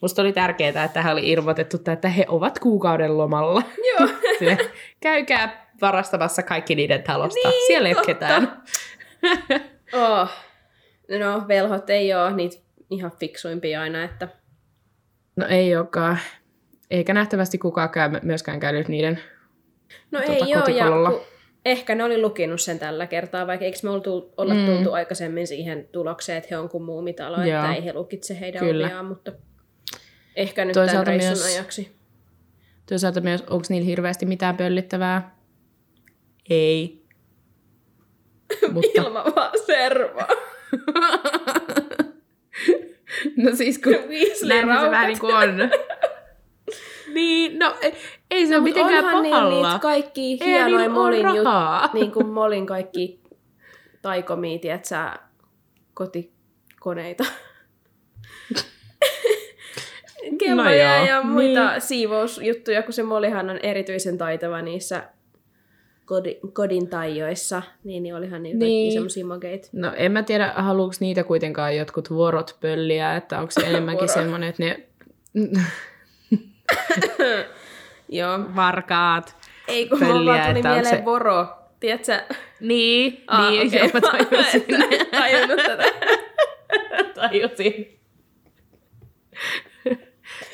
[0.00, 3.62] Musta oli tärkeää, että tähän oli ilmoitettu, että he ovat kuukauden lomalla.
[3.88, 4.08] Joo.
[5.00, 7.48] Käykää varastamassa kaikki niiden talosta.
[7.48, 8.62] Niin, Siellä ei ole ketään.
[9.92, 10.28] Oh.
[11.18, 12.56] No, velhot ei ole niitä
[12.90, 14.28] ihan fiksuimpia aina, että
[15.36, 16.18] No ei olekaan.
[16.90, 19.20] Eikä nähtävästi kukaan käy, myöskään käynyt niiden
[20.10, 21.20] No Tota, ei joo, ja ku,
[21.64, 24.60] ehkä ne oli lukinut sen tällä kertaa, vaikka eikö me oltu, olla Mm.
[24.60, 24.66] mm.
[24.66, 27.60] tultu aikaisemmin siihen tulokseen, että he on kuin muumitalo, Joo.
[27.60, 28.86] että ei he lukitse heidän Kyllä.
[28.86, 29.32] oviaan, mutta
[30.36, 31.96] ehkä nyt Toisaalta tämän reissun myös- ajaksi.
[32.88, 35.35] Toisaalta myös, onko niillä hirveästi mitään pöllittävää?
[36.50, 37.02] Ei.
[38.72, 40.28] Mutta, Ilman vaan servaa.
[43.36, 43.92] no siis kun
[44.40, 45.70] se vähän niin kuin on.
[47.14, 47.94] niin, no ei,
[48.30, 49.62] ei se ole mitenkään pahalla.
[49.62, 51.48] niitä kaikki hienoja ole Molin jut,
[51.92, 53.20] niin kuin Molin kaikki
[54.02, 55.12] taikomia, sä
[55.94, 57.24] kotikoneita.
[60.38, 61.80] Kelloja joo, ja muita niin.
[61.80, 65.08] siivousjuttuja, kun se Molihan on erityisen taitava niissä
[66.06, 68.86] kodi, kodin taijoissa, niin, niin olihan niitä Niin.
[68.86, 69.68] kaikki semmosia makeita.
[69.72, 74.48] No en mä tiedä, haluuks niitä kuitenkaan jotkut vuorot pölliä, että onko se enemmänkin semmoinen,
[74.48, 74.80] että ne
[78.08, 78.38] Joo.
[78.56, 79.36] varkaat.
[79.68, 81.46] Ei kun Pölliä, vaan tuli mieleen se- voro.
[81.80, 82.20] Tiedätkö?
[82.60, 83.78] Niin, Aa, niin, okei.
[83.80, 84.64] joo, mä tajusin.
[85.00, 85.84] En tajunnut tätä.
[87.14, 87.95] tajusin.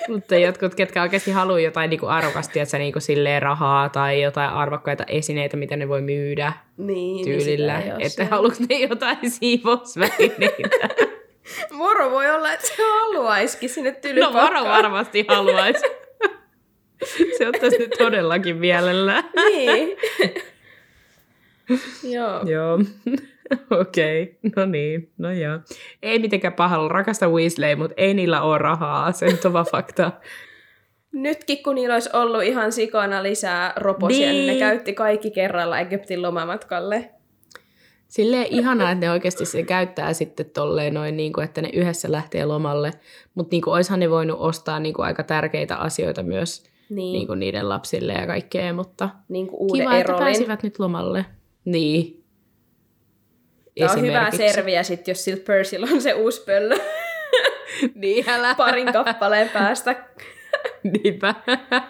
[0.09, 5.05] Mutta jotkut, ketkä oikeasti haluaa jotain niinku arvokasta, että niinku silleen rahaa tai jotain arvokkaita
[5.09, 7.79] esineitä, mitä ne voi myydä Niin, tyylillä.
[7.79, 10.89] niin ei oo että haluatko ne jotain siivousvälineitä?
[11.71, 14.45] Moro voi olla, että se haluaisikin sinne no tylypakkaan.
[14.55, 15.85] varo varmasti haluaisi.
[17.39, 19.25] Se ottaisi nyt todellakin mielellään.
[19.37, 19.97] Niin.
[22.15, 22.41] Joo.
[22.45, 22.79] Joo.
[23.81, 24.51] Okei, okay.
[24.57, 25.59] no niin, no joo.
[26.03, 30.13] Ei mitenkään pahalla, rakasta Weasley, mutta ei niillä ole rahaa, se nyt on vaan fakta.
[31.13, 35.79] Nytkin kun niillä olisi ollut ihan sikana lisää roposia, niin, niin ne käytti kaikki kerralla
[35.79, 37.11] Egyptin lomamatkalle.
[38.09, 42.13] Silleen ihanaa, että ne oikeasti se käyttää sitten tolleen noin, niin kuin, että ne yhdessä
[42.13, 42.91] lähtee lomalle.
[43.35, 47.27] Mutta niin kuin, oishan ne voinut ostaa niin kuin, aika tärkeitä asioita myös Niin, niin
[47.27, 50.25] kuin, niiden lapsille ja kaikkea, mutta niin kuin uuden kiva, että Erolin.
[50.25, 51.27] pääsivät nyt lomalle.
[51.65, 52.22] Niin.
[53.79, 54.55] Tämä on hyvä Esimerkiksi.
[54.55, 56.77] serviä sit, jos sillä Percyllä on se uusi pöllö
[57.95, 58.55] Niin, älä.
[58.55, 60.05] parin kappaleen päästä.
[61.05, 61.35] Niinpä.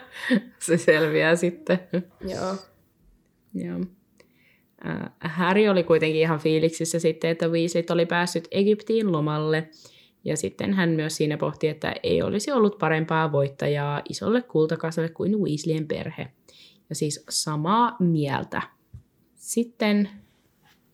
[0.59, 1.79] Se selviää sitten.
[2.29, 2.57] Joo.
[3.55, 3.81] Joo.
[5.21, 9.69] Harry oli kuitenkin ihan fiiliksissä sitten, että Weasleyt oli päässyt Egyptiin lomalle.
[10.25, 15.39] Ja sitten hän myös siinä pohti, että ei olisi ollut parempaa voittajaa isolle kultakasalle kuin
[15.41, 16.29] Weasleyen perhe.
[16.89, 18.63] Ja siis samaa mieltä.
[19.35, 20.09] Sitten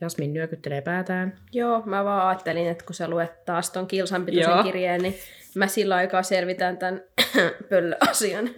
[0.00, 1.38] Jasmin nyökyttelee päätään.
[1.52, 5.14] Joo, mä vaan ajattelin, että kun sä luet taas ton kilsanpitoisen kirjeen, niin
[5.54, 7.02] mä sillä aikaa selvitän tämän
[7.68, 8.50] pöllöasian.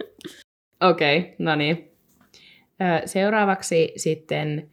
[0.81, 1.93] Okei, okay, no niin.
[3.05, 4.71] Seuraavaksi sitten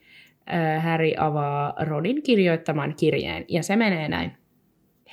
[0.80, 4.32] Harry avaa Ronin kirjoittaman kirjeen, ja se menee näin.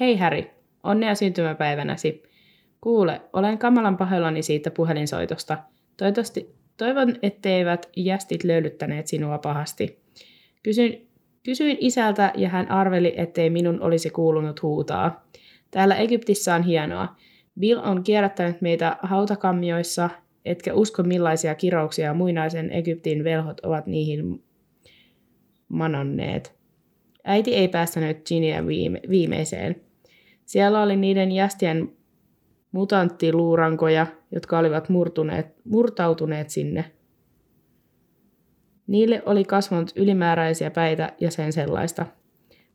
[0.01, 0.45] Hei Harry,
[0.83, 2.23] onnea syntymäpäivänäsi.
[2.81, 5.59] Kuule, olen kamalan pahoillani siitä puhelinsoitosta.
[5.97, 10.03] Toivottavasti, toivon, etteivät jästit löylyttäneet sinua pahasti.
[10.62, 11.04] Kysyin,
[11.45, 15.29] kysyin isältä ja hän arveli, ettei minun olisi kuulunut huutaa.
[15.71, 17.17] Täällä Egyptissä on hienoa.
[17.61, 20.11] Bill on kierrättänyt meitä hautakammioissa,
[20.45, 24.45] etkä usko millaisia kirouksia muinaisen Egyptin velhot ovat niihin
[25.69, 26.55] mananneet.
[27.25, 29.77] Äiti ei päästänyt Ginia viime, viimeiseen.
[30.45, 31.93] Siellä oli niiden jästien
[32.73, 36.85] mutanttiluurankoja, jotka olivat murtuneet, murtautuneet sinne.
[38.87, 42.07] Niille oli kasvanut ylimääräisiä päitä ja sen sellaista.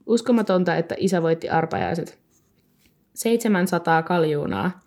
[0.06, 2.20] Uskomatonta, että isä voitti arpajaiset.
[3.14, 4.80] 700 kaljuunaa.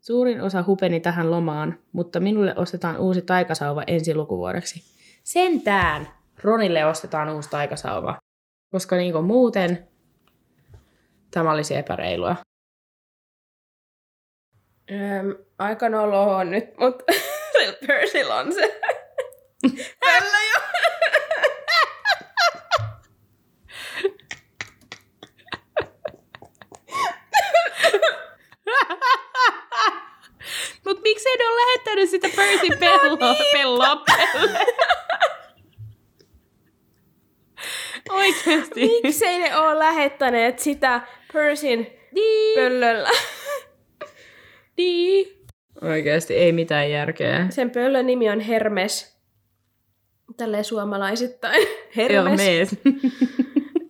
[0.00, 4.82] Suurin osa hupeni tähän lomaan, mutta minulle ostetaan uusi taikasauva ensi lukuvuodeksi.
[5.24, 6.08] Sentään
[6.42, 8.18] Ronille ostetaan uusi taikasauva,
[8.72, 9.88] koska niin muuten
[11.30, 12.36] tämä olisi epäreilua.
[14.90, 17.04] Öm, aika noloa on nyt, mutta
[17.86, 18.80] Percyllä on se
[20.04, 20.67] pöllö jo.
[31.08, 34.58] Miksei ne ole lähettänyt sitä Percy pelloa, pelloa pelle?
[38.10, 38.80] Oikeesti.
[39.02, 41.00] Miksei ne ole lähettäneet sitä
[41.32, 42.54] Percyn Niin.
[42.58, 43.10] pöllöllä?
[44.76, 45.26] Niin.
[45.82, 47.46] Oikeesti ei mitään järkeä.
[47.50, 49.18] Sen pöllön nimi on Hermes.
[50.36, 51.62] Tälleen suomalaisittain.
[51.68, 52.36] Joo, Hermes.
[52.40, 52.70] mees.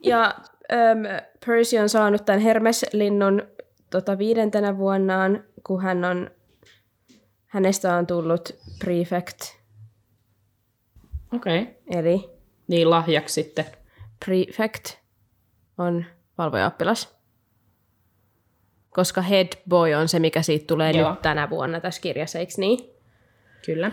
[0.03, 0.35] Ja
[0.73, 1.03] äm,
[1.47, 3.43] Percy on saanut tämän Hermes-linnun
[3.91, 6.31] tota, viidentenä vuonnaan, kun hän on,
[7.49, 9.41] hänestä on tullut prefect,
[11.33, 11.63] Okei.
[11.63, 11.75] Okay.
[11.91, 12.31] eli
[12.69, 13.65] Niin lahjaksi sitten.
[14.25, 14.95] prefect
[15.79, 16.05] on
[16.39, 17.19] valvojaoppilas.
[18.91, 21.11] Koska head boy on se, mikä siitä tulee Joo.
[21.11, 22.79] nyt tänä vuonna tässä kirjassa, eikö niin?
[23.67, 23.93] Kyllä.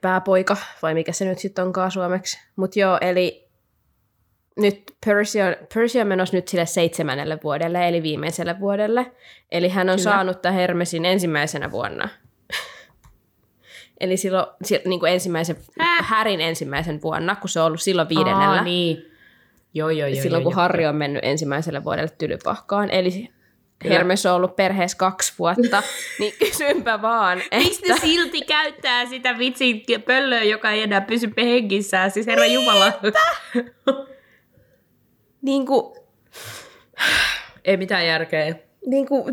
[0.00, 2.38] pääpoika, vai mikä se nyt sitten onkaan suomeksi.
[2.56, 3.48] Mutta joo, eli
[4.56, 9.12] nyt Percy on, Percy on menossa nyt sille seitsemännelle vuodelle, eli viimeiselle vuodelle.
[9.52, 10.10] Eli hän on Kyllä.
[10.10, 12.08] Saanut tämän Hermesin ensimmäisenä vuonna.
[14.00, 16.06] Eli silloin, si- niin kuin ensimmäisen, Häh?
[16.08, 18.56] Härin ensimmäisen vuonna, kun se on ollut silloin viidennellä.
[18.56, 19.12] Aa, niin.
[19.74, 20.22] Joo, joo, joo.
[20.22, 20.62] silloin joo, kun joo.
[20.62, 22.90] Harri on mennyt ensimmäiselle vuodelle tylypahkaan.
[22.90, 23.30] Eli
[23.84, 25.82] Hermes on ollut perheessä kaksi vuotta,
[26.18, 27.88] niin kysynpä vaan, että...
[27.88, 32.10] ne silti käyttää sitä vitsin pöllöä, joka ei enää pysy hengissään?
[32.10, 32.92] Siis herra Jumala.
[35.42, 35.96] Niin kuin,
[37.64, 38.54] ei mitään järkeä.
[38.86, 39.24] niin kuin,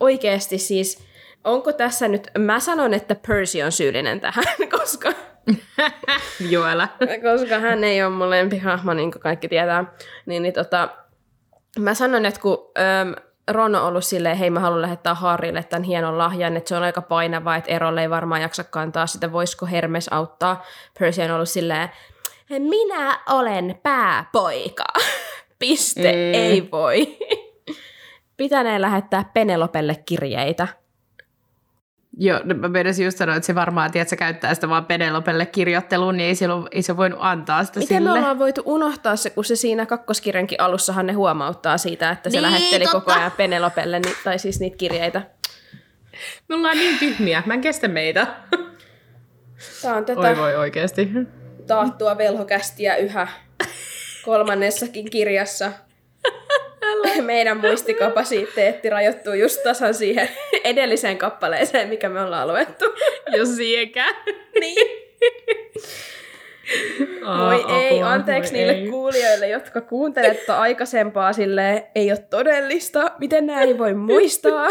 [0.00, 1.05] oikeasti siis,
[1.46, 4.44] onko tässä nyt, mä sanon, että Percy on syyllinen tähän,
[4.78, 5.12] koska,
[6.50, 6.88] Joela.
[7.22, 9.84] koska hän ei ole mun lempihahmo, niin kuin kaikki tietää.
[10.26, 10.88] Niin, niin tota,
[11.78, 12.58] mä sanon, että kun
[13.00, 13.14] äm,
[13.50, 16.82] Ron on ollut silleen, hei mä haluan lähettää Harrille tämän hienon lahjan, että se on
[16.82, 20.64] aika painava, että Erolle ei varmaan jaksa kantaa sitä, voisiko Hermes auttaa.
[20.98, 21.88] Percy on ollut silleen,
[22.50, 24.84] minä olen pääpoika.
[25.58, 26.34] Piste, mm.
[26.34, 27.18] ei voi.
[28.36, 30.68] Pitäneen lähettää Penelopelle kirjeitä.
[32.18, 35.46] Joo, no mä meinasin just sanoa, että se varmaan, tiedät, sä käyttää sitä vaan Penelopelle
[35.46, 38.10] kirjoitteluun, niin ei, silloin, ei se voinut antaa sitä Miten sille.
[38.10, 42.36] me ollaan voitu unohtaa se, kun se siinä kakkoskirjankin alussahan ne huomauttaa siitä, että se
[42.36, 43.00] Niin, lähetteli totta.
[43.00, 45.22] koko ajan Penelopelle, ni- tai siis niitä kirjeitä.
[46.48, 48.26] Me ollaan niin tyhmiä, mä en kestä meitä.
[49.82, 51.08] Tämä on tätä Oi voi oikeesti.
[51.66, 53.28] taattua velhokästiä yhä
[54.24, 55.72] kolmannessakin kirjassa.
[57.22, 60.28] Meidän muistikapasiteetti rajoittuu just tasan siihen
[60.64, 62.84] edelliseen kappaleeseen, mikä me ollaan luettu.
[63.36, 64.14] Jos siekään.
[64.60, 65.06] Niin.
[67.38, 68.88] Voi ei, anteeksi niille ei.
[68.88, 74.68] kuulijoille, jotka kuuntelette aikaisempaa silleen, ei ole todellista, miten nämä ei voi muistaa.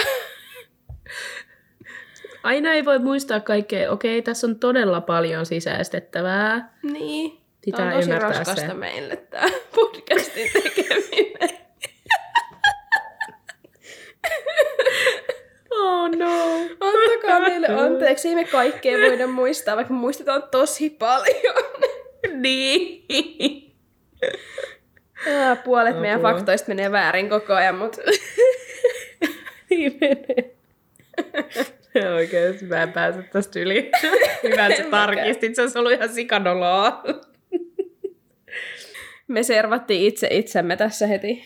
[2.44, 3.92] Aina ei voi muistaa kaikkea.
[3.92, 6.78] Okei, tässä on todella paljon sisäistettävää.
[6.84, 7.46] niin.
[7.72, 8.74] Tämä on tosi raskasta se.
[8.74, 11.65] meille tämä podcastin tekeminen.
[15.72, 16.60] Oh no.
[16.80, 21.56] Antakaa meille anteeksi, ei me kaikkea voida muistaa, vaikka me muistetaan tosi paljon.
[22.34, 23.06] Niin.
[25.40, 26.32] Aa, Puolet meidän Apua.
[26.34, 28.02] faktoista menee väärin koko ajan, mutta
[29.70, 30.56] Niin menee.
[32.16, 33.92] Oikeesti mä en pääse tästä yli.
[34.44, 35.56] Hyvä, että sä tarkistit.
[35.56, 37.04] Se olisi ollut ihan sikanoloa.
[39.28, 41.44] me servattiin itse itsemme tässä heti.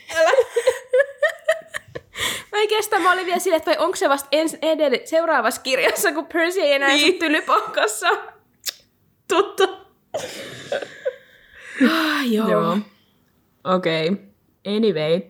[2.70, 6.26] Kestä, mä olin vielä silleen, että vai onko se vasta ens, edell- seuraavassa kirjassa, kun
[6.26, 7.20] Percy ei enää Niin.
[7.20, 8.10] tylypahkassa.
[9.28, 9.68] Totta.
[11.92, 12.50] Ah, joo.
[12.52, 12.78] Joo.
[13.64, 14.10] Okei.
[14.10, 14.24] Okay.
[14.68, 15.22] Anyway.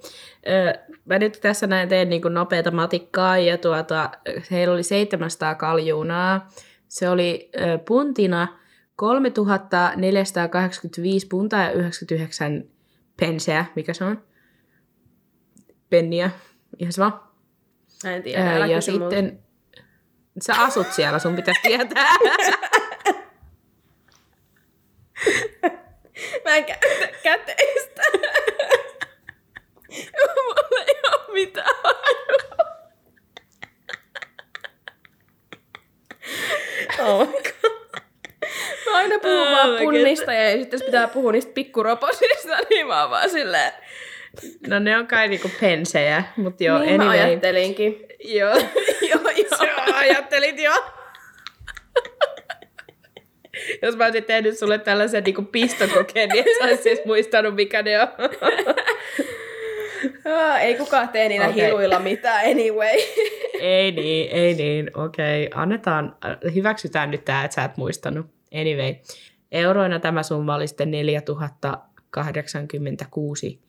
[1.05, 4.09] Mä nyt tässä näin teen niin nopeata matikkaa ja tuota,
[4.51, 6.49] heillä oli 700 kaljuunaa.
[6.87, 7.51] Se oli
[7.87, 8.59] puntina
[8.95, 12.63] 3485 puntaa ja 99
[13.19, 13.65] penseä.
[13.75, 14.23] Mikä se on?
[15.89, 16.31] Penniä.
[16.79, 17.28] Ihan sama.
[18.05, 19.43] En tiedä, älä ja sitten
[20.41, 22.15] sä asut siellä, sun pitäisi tietää.
[26.45, 28.01] Mä en käytä käteistä.
[30.35, 32.69] Mulla ei oo mitään hajua.
[36.99, 38.01] Oh my god.
[38.85, 43.09] Mä aina puhun Oh vaan punnista ja sitten pitää puhua niistä pikkuroposista, niin mä oon
[43.09, 43.71] vaan silleen.
[44.67, 47.27] No ne on kai niinku pensejä, mutta joo, niin mä anyway.
[47.27, 48.05] ajattelinkin.
[48.23, 48.55] Joo.
[49.09, 49.67] joo, joo.
[49.67, 50.71] Joo, ajattelit jo.
[53.81, 58.01] Jos mä olisin tehnyt sulle tällaisen niin pistokokeen, niin et sä siis muistanut, mikä ne
[58.01, 58.07] on.
[60.61, 61.65] Ei kukaan tee niillä Okei.
[61.65, 62.97] hiluilla mitään anyway.
[63.59, 64.97] ei niin, ei niin.
[64.97, 65.61] Okei, okay.
[65.61, 68.25] annetaan, äh, hyväksytään nyt tää, että sä et muistanut.
[68.53, 68.95] Anyway,
[69.51, 73.59] euroina tämä summa oli sitten 4086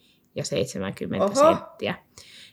[0.41, 1.35] ja 70 Oho.
[1.57, 1.95] senttiä.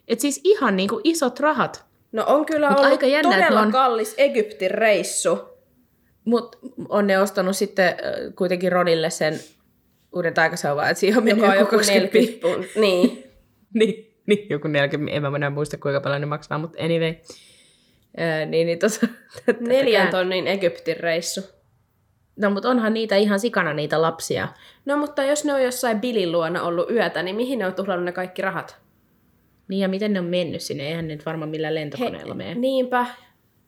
[0.08, 1.86] Et siis ihan niinku isot rahat.
[2.12, 5.40] No on kyllä Mut ollut aika jännä, todella on- kallis Egyptin reissu.
[6.26, 6.58] Mutta
[6.90, 7.96] on ne ostanut sitten
[8.36, 9.40] kuitenkin Ronille sen
[10.16, 13.24] uuden taikasauvan, että siihen on mennyt joku joku 20 40 pun- Niin.
[13.80, 17.16] niin, niin, joku 40, en mä enää muista kuinka paljon ne maksaa, mutta anyway.
[18.18, 19.08] Ää, niin, niin tossa,
[19.60, 21.42] Neljän tonnin Egyptin reissu.
[22.38, 24.48] No, mutta onhan niitä ihan sikana niitä lapsia.
[24.86, 28.06] No mutta jos ne on jossain Bilin luona ollut yötä, niin mihin ne on tuhlannut
[28.06, 28.78] ne kaikki rahat?
[29.68, 30.88] Niin, ja miten ne on mennyt sinne?
[30.88, 32.56] Eihän ne nyt varmaan millään lentokoneella mene.
[32.56, 33.06] niinpä,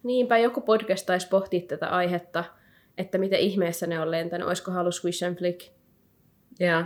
[0.04, 2.44] niinpä joku podcast taisi pohtia tätä aihetta,
[2.98, 5.62] että miten ihmeessä ne on lentänyt, olisiko halus Swish and Flick,
[6.60, 6.86] Ja,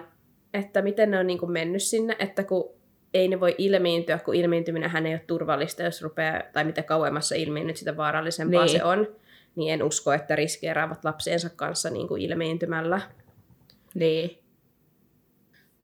[0.54, 2.70] että miten ne on niin kuin mennyt sinne, että kun
[3.14, 7.78] ei ne voi ilmiintyä, kun ilmiintyminen ei ole turvallista, jos rupeaa, tai mitä kauemmassa ilmiinnyt,
[7.78, 8.78] sitä vaarallisempaa Niin.
[8.78, 9.08] se on,
[9.56, 13.02] niin en usko, että riskeeraavat lapsiensa kanssa niin kuin ilmiintymällä.
[13.94, 14.40] niin.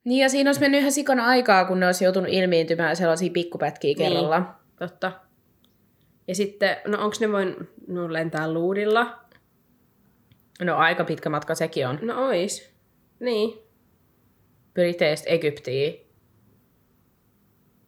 [0.04, 3.96] Niin, ja siinä olisi mennyt ihan sikana aikaa, kun ne olisi joutunut ilmiintymään sellaisia pikkupätkiä
[3.96, 4.40] kerralla.
[4.40, 4.50] Niin,
[4.80, 5.12] totta.
[6.28, 7.56] Ja sitten, no onko ne voin
[7.88, 9.20] no, lentää luudilla?
[10.64, 12.00] No, aika pitkä matka sekin on.
[12.02, 12.74] No ois.
[13.20, 13.60] Niin.
[14.74, 16.08] Briteistä Egyptiin.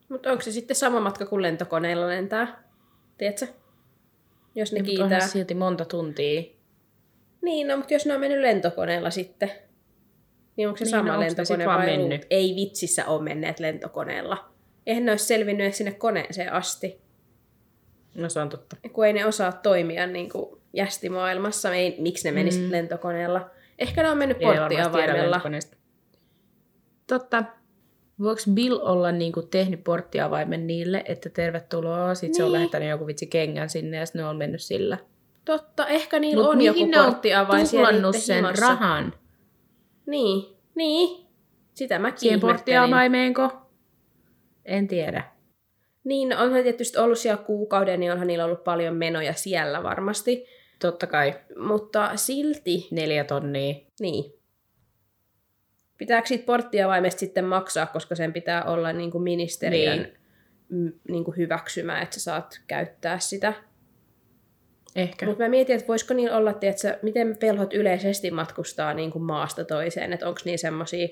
[0.10, 2.64] Mutta onko se sitten sama matka kuin lentokoneella lentää?
[3.18, 3.48] Tiedätkö?
[4.56, 5.06] Jos ne Niin, mutta kiitää.
[5.18, 6.42] onhan silti monta tuntia.
[7.42, 9.52] Niin, no, mutta jos ne on mennyt lentokoneella sitten,
[10.56, 12.26] niin onko se Niin, sama no, ne sit lentokone vai mennyt?
[12.30, 14.52] Ei vitsissä ole menneet lentokoneella.
[14.88, 17.02] Eihän ne olisi selvinnyt edes sinne koneeseen asti.
[18.16, 18.76] No, se on totta.
[18.94, 22.72] Kun ei ne osaa toimia niin kuin jästimaailmassa, ei, miksi ne menisivät Mm.
[22.72, 23.50] lentokoneella.
[23.80, 25.42] Ehkä ne on mennyt porttiavaimella.
[27.08, 27.44] Totta.
[28.22, 32.54] Voiko Bill olla niinku tehnyt porttiavaimen niille, että tervetuloa, sitten se on Niin.
[32.54, 34.98] lähettänyt joku vitsi kengän sinne ja sitten ne on mennyt sillä.
[35.46, 38.68] Totta, ehkä niillä Mut on joku on porttiavain siellä sen himassa.
[38.68, 39.14] rahan?
[40.06, 41.26] Niin, niin.
[41.74, 43.50] Sitä mäkin Siihen porttiavaimeenko?
[44.66, 45.24] En tiedä.
[46.04, 50.46] Niin, no onhan tietysti ollut siellä kuukauden, niin onhan niillä ollut paljon menoja siellä varmasti.
[50.80, 51.34] Totta kai.
[51.58, 53.74] Mutta silti, Neljä tonnia.
[54.00, 54.41] niin.
[56.02, 60.14] Pitääkö siitä porttiavaimesta sitten maksaa, koska sen pitää olla niin kuin ministeriön Niin.
[60.70, 61.02] niin.
[61.10, 63.54] Niin kuin hyväksymä, että sä saat käyttää sitä.
[64.96, 65.26] Ehkä.
[65.26, 69.66] Mutta mä mietin, että voisiko niillä olla, tiedätkö, miten pelhot yleisesti matkustaa niin kuin maasta
[69.66, 71.08] toiseen, että onko niin semmoisia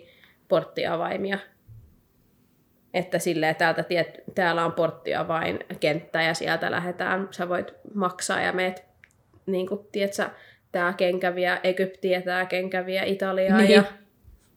[0.47, 1.39] porttiavaimia,
[2.93, 8.53] että silleen täältä, tiet, täällä on porttiavain kenttä ja sieltä lähdetään, sä voit maksaa ja
[8.53, 8.85] meet,
[9.45, 10.29] niin kuin, tiedätkö,
[10.71, 13.71] tää kenkäviä Egyptiä, tää kenkäviä Italiaa Niin.
[13.71, 13.83] ja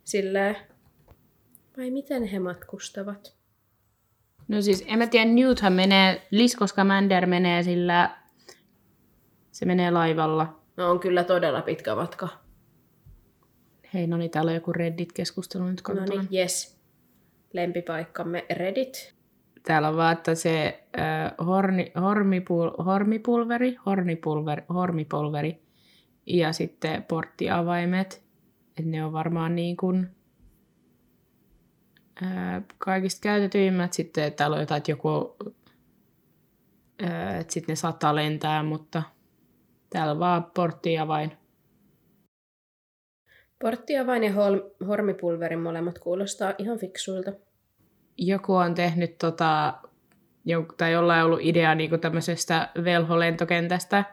[0.05, 0.57] silleen.
[1.77, 3.37] Vai miten he matkustavat?
[4.49, 8.17] No siis, en mä tiedä, Newthan menee, Lisko Scamander menee sillä,
[9.51, 10.61] se menee laivalla.
[10.77, 12.29] No on kyllä todella pitkä matka.
[13.95, 16.79] Hei, no niin, täällä on joku Reddit-keskustelu nyt No niin, yes.
[17.53, 19.15] Lempipaikkamme Reddit.
[19.63, 25.63] Täällä on vaan, että se äh, horni, hormipul, hormipulveri, hornipulveri, hormipulveri
[26.27, 28.23] ja sitten porttiavaimet.
[28.79, 30.09] Että ne on varmaan niin kuin,
[32.23, 33.93] äh, kaikista käytetyimmät.
[33.93, 35.37] Sitten täällä on jotain, että joku,
[37.05, 39.03] äh, että sitten ne saattaa lentää, mutta
[39.91, 41.33] täällä on vaan porttiavain.
[43.63, 47.33] Porttiavain ja hol- hormipulverin molemmat kuulostaa ihan fiksuilta.
[48.19, 49.75] joku on tehnyt tota,
[50.77, 54.05] tai jollain on ollut idea niin tämmöisestä velholentokentästä,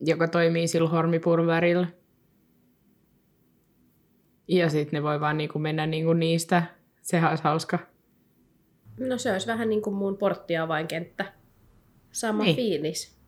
[0.00, 1.86] joka toimii sillä hormipurverilla.
[4.48, 6.62] Ja sitten ne voi vaan niinku mennä niinku niistä.
[7.02, 7.78] Sehän olisi hauska.
[9.00, 11.32] No se olisi vähän niin kuin mun porttiavainkenttä.
[12.12, 12.56] Sama Niin.
[12.56, 13.18] fiilis.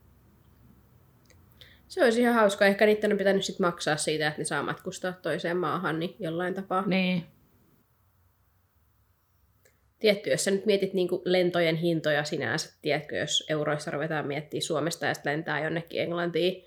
[1.89, 2.67] Se olisi ihan hauska.
[2.67, 6.55] Ehkä niiden on pitänyt sit maksaa siitä, että ne saa matkustaa toiseen maahan niin jollain
[6.55, 6.87] tapaa.
[6.87, 7.25] Niin.
[9.99, 14.61] Tietty, jos sä nyt mietit niin kuin lentojen hintoja sinänsä, tiedätkö, jos euroissa ruvetaan miettiä
[14.61, 16.65] Suomesta ja sitten lentää jonnekin Englantiin,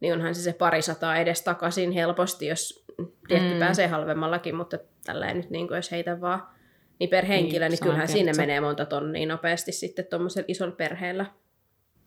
[0.00, 2.79] niin onhan se se pari sataa edes takaisin helposti, jos
[3.28, 3.58] tietty Mm.
[3.58, 6.42] pääsee halvemmallakin, mutta tällä nyt niin kuin jos heitä vaan
[7.00, 8.42] niin per henkilö, Niin, niin, niin kyllähän sinne kertsa.
[8.42, 11.26] menee monta tonnia nopeasti sitten tuommoisella isolla perheellä.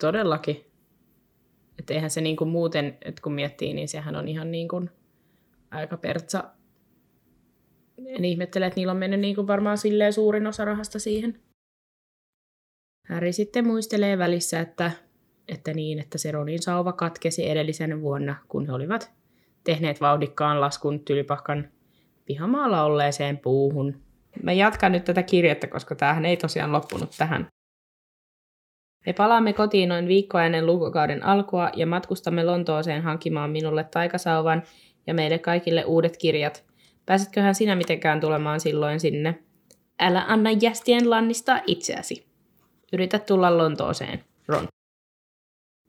[0.01, 0.65] Todellakin.
[1.79, 4.89] Että eihän se niinku muuten, että kun miettii, niin sehän on ihan niinku
[5.71, 6.43] aika pertsa.
[8.05, 11.39] En ihmettele, että niillä on mennyt niinku varmaan silleen suurin osa rahasta siihen.
[13.07, 14.91] Häri sitten muistelee välissä, että,
[15.47, 19.11] että niin, että se Ronin sauva katkesi edellisen vuonna, kun he olivat
[19.63, 21.69] tehneet vauhdikkaan laskun tylypahkan
[22.25, 24.01] pihamaalla olleeseen puuhun.
[24.43, 27.47] Mä jatkan nyt tätä kirjettä, koska tämähän ei tosiaan loppunut tähän.
[29.05, 34.63] Me palaamme kotiin noin viikkoa ennen lukukauden alkua ja matkustamme Lontooseen hankimaan minulle taikasauvan
[35.07, 36.65] ja meille kaikille uudet kirjat.
[37.05, 39.39] Pääsetköhän sinä mitenkään tulemaan silloin sinne?
[39.99, 42.25] Älä anna jästien lannistaa itseäsi.
[42.93, 44.67] Yritä tulla Lontooseen, Ron.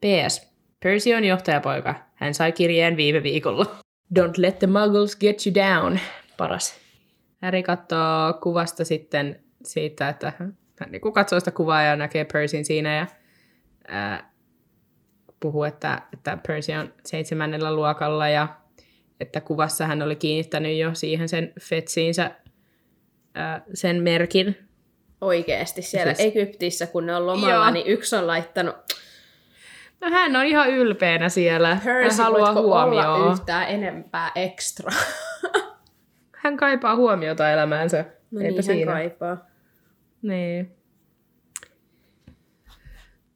[0.01, 0.55] PS.
[0.83, 1.95] Percy on johtajapoika.
[2.25, 3.65] Hän sai kirjeen viime viikolla.
[4.19, 5.99] Don't let the muggles get you down.
[6.37, 6.75] Paras.
[7.41, 10.57] Harry katsoo kuvasta sitten siitä, että hän
[10.89, 13.07] niin katsoo sitä kuvaa ja näkee Percyn siinä ja
[13.87, 14.31] ää,
[15.39, 18.47] puhuu, että, että Percy on seitsemännellä luokalla ja
[19.19, 22.31] että kuvassa hän oli kiinnittänyt jo siihen sen fetsiinsä
[23.35, 24.57] ää, sen merkin.
[25.21, 26.35] Oikeesti siellä Siis-.
[26.35, 27.53] Egyptissä, kun ne on lomalla.
[27.53, 27.71] Joo.
[27.71, 28.75] niin yksi on laittanut,
[30.05, 31.77] No hän on ihan ylpeänä siellä.
[31.83, 33.33] Percy, hän haluaa voitko olla huomioon.
[33.33, 34.91] yhtään enempää ekstra?
[36.43, 38.05] Hän kaipaa huomiota elämäänsä.
[38.31, 38.91] No Eipä niin, siinä.
[38.91, 39.37] hän kaipaa.
[40.21, 40.71] Niin.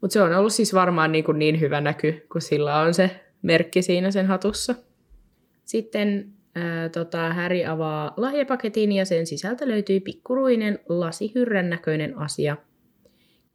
[0.01, 3.26] Mutta se on ollut siis varmaan niin, kuin niin hyvä näky, kun sillä on se
[3.41, 4.76] merkki siinä sen hatussa.
[5.65, 12.57] Sitten ää, tota, Häri avaa lahjapaketin ja sen sisältä löytyy pikkuruinen lasihyrrän näköinen asia,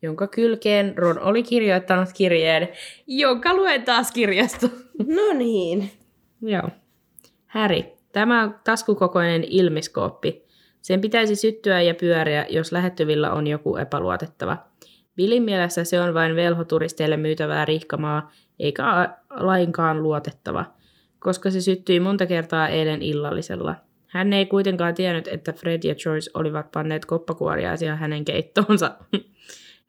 [0.04, 2.68] jonka kylkeen Ron oli kirjoittanut kirjeen,
[3.06, 4.68] jonka luen taas kirjasta.
[5.06, 5.90] No niin.
[6.42, 6.68] Joo.
[7.46, 10.44] Häri, tämä on taskukokoinen ilmiskooppi.
[10.82, 14.56] Sen pitäisi syttyä ja pyöriä, jos lähettyvillä on joku epäluotettava.
[15.16, 18.84] Billin mielessä se on vain velhoturisteille myytävää rihkamaa, eikä
[19.30, 20.64] lainkaan luotettava,
[21.18, 23.74] koska se syttyi monta kertaa eilen illallisella.
[24.06, 28.90] Hän ei kuitenkaan tiennyt, että Fred ja George olivat panneet koppakuoriaisia hänen keittoonsa.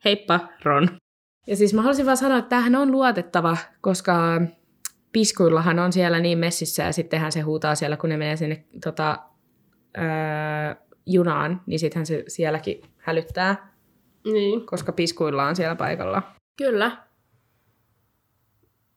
[0.04, 0.88] Heippa, Ron.
[1.46, 4.40] Ja siis mä haluaisin vaan sanoa, että tämähän on luotettava, koska
[5.12, 9.18] piskuillahan on siellä niin messissä ja sittenhän se huutaa siellä, kun ne menee sinne tota,
[9.98, 10.04] öö,
[11.06, 13.72] junaan, niin sittenhän se sielläkin hälyttää,
[14.32, 14.66] Niin.
[14.66, 16.22] koska piskuilla on siellä paikalla.
[16.58, 16.96] Kyllä.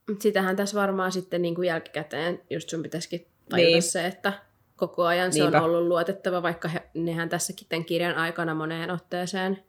[0.08, 3.82] Mut sitähän tässä varmaan sitten niin kuin jälkikäteen just sun pitäisikin tajuta niin.
[3.82, 4.32] se, että
[4.76, 5.58] koko ajan se Niinpä.
[5.58, 9.64] on ollut luotettava, vaikka he, nehän tässäkin tämän kirjan aikana moneen otteeseen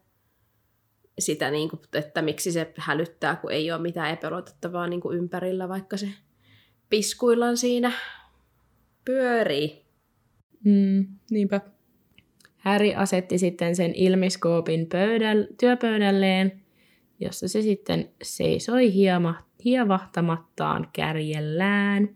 [1.21, 5.69] sitä, niin kuin, että miksi se hälyttää, kun ei ole mitään epäluotettavaa niin kuin ympärillä,
[5.69, 6.07] vaikka se
[6.89, 7.91] piskuillaan siinä
[9.05, 9.85] pyörii.
[10.63, 11.61] Mm, niinpä.
[12.57, 16.61] Harry asetti sitten sen ilmiskoopin pöydäl, työpöydälleen,
[17.19, 22.09] jossa se sitten seisoi hiema, hievahtamattaan kärjellään.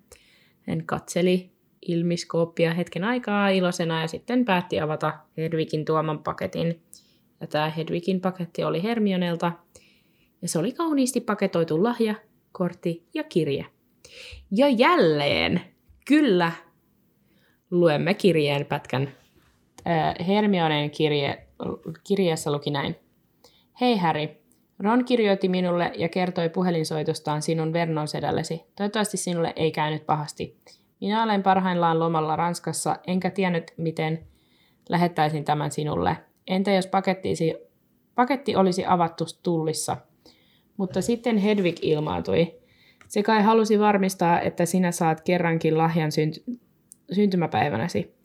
[0.62, 1.52] Hän katseli
[1.88, 6.82] ilmiskooppia hetken aikaa iloisena ja sitten päätti avata Hedwigin tuoman paketin.
[7.42, 9.52] Ja tämä Hedwigin paketti oli Hermionelta.
[10.42, 12.16] Ja se oli kauniisti paketoitu lahja,
[12.52, 13.66] kortti ja kirje.
[14.52, 15.62] Ja jälleen,
[16.08, 16.52] kyllä,
[17.72, 19.12] luemme kirjeen pätkän.
[19.88, 21.48] Äh, Hermionen kirje,
[22.04, 22.96] kirjeessä luki näin.
[23.82, 24.30] Hei Harry,
[24.80, 28.62] Ron kirjoitti minulle ja kertoi puhelinsoitostaan sinun Vernon sedällesi.
[28.76, 30.58] Toivottavasti sinulle ei käynyt pahasti.
[31.02, 34.28] Minä olen parhaillaan lomalla Ranskassa, enkä tiennyt, miten
[34.90, 36.18] lähettäisin tämän sinulle.
[36.48, 36.88] Entä jos
[38.16, 39.98] paketti olisi avattu tullissa?
[40.78, 42.56] Mutta sitten Hedwig ilmaantui.
[43.08, 46.58] Se kai halusi varmistaa, että sinä saat kerrankin lahjan synt-
[47.12, 48.16] syntymäpäivänäsi.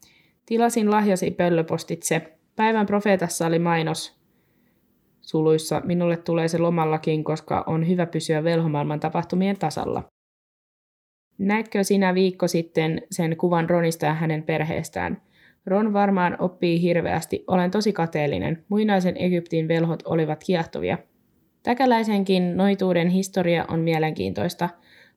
[0.47, 2.39] Tilasin lahjasi pöllöpostitse.
[2.57, 4.21] Päivän profeetassa oli mainos
[5.21, 5.83] suluissa.
[5.85, 10.05] Minulle tulee se lomallakin, koska on hyvä pysyä velhomaailman tapahtumien tasalla.
[11.39, 15.23] Näetkö sinä viikko sitten sen kuvan Ronista ja hänen perheestään?
[15.67, 17.45] Ron varmaan oppii hirveästi.
[17.47, 18.65] Olen tosi kateellinen.
[18.69, 20.99] Muinaisen Egyptin velhot olivat kiehtovia.
[21.63, 24.69] Täkäläisenkin noituuden historia on mielenkiintoista.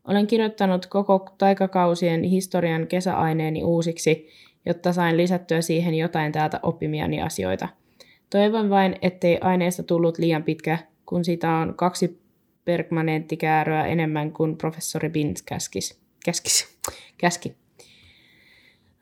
[0.08, 4.28] Olen kirjoittanut koko taikakausien historian kesäaineeni uusiksi
[4.66, 7.68] jotta sain lisättyä siihen jotain täältä oppimiani asioita.
[8.30, 12.22] Toivon vain, ettei aineesta tullut liian pitkä, kun sitä on kaksi
[12.66, 16.00] permanenttikääröä enemmän kuin professori Bins käskis.
[16.26, 16.78] Käskis.
[17.18, 17.63] Käski.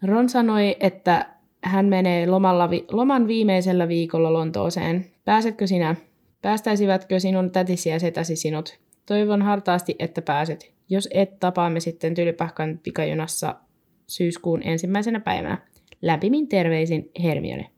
[0.03, 1.25] Ron sanoi, että
[1.63, 5.05] hän menee lomalla loman viimeisellä viikolla Lontooseen.
[5.25, 5.95] Pääsetkö sinä?
[6.41, 8.79] Päästäisivätkö sinun tätisi ja setäsi sinut?
[9.05, 10.73] Toivon hartaasti, että pääset.
[10.89, 13.55] Jos et, tapaamme sitten Tylypahkan pikajunassa
[14.07, 15.57] syyskuun ensimmäisenä päivänä.
[16.01, 17.69] Lämpimin terveisin Hermione.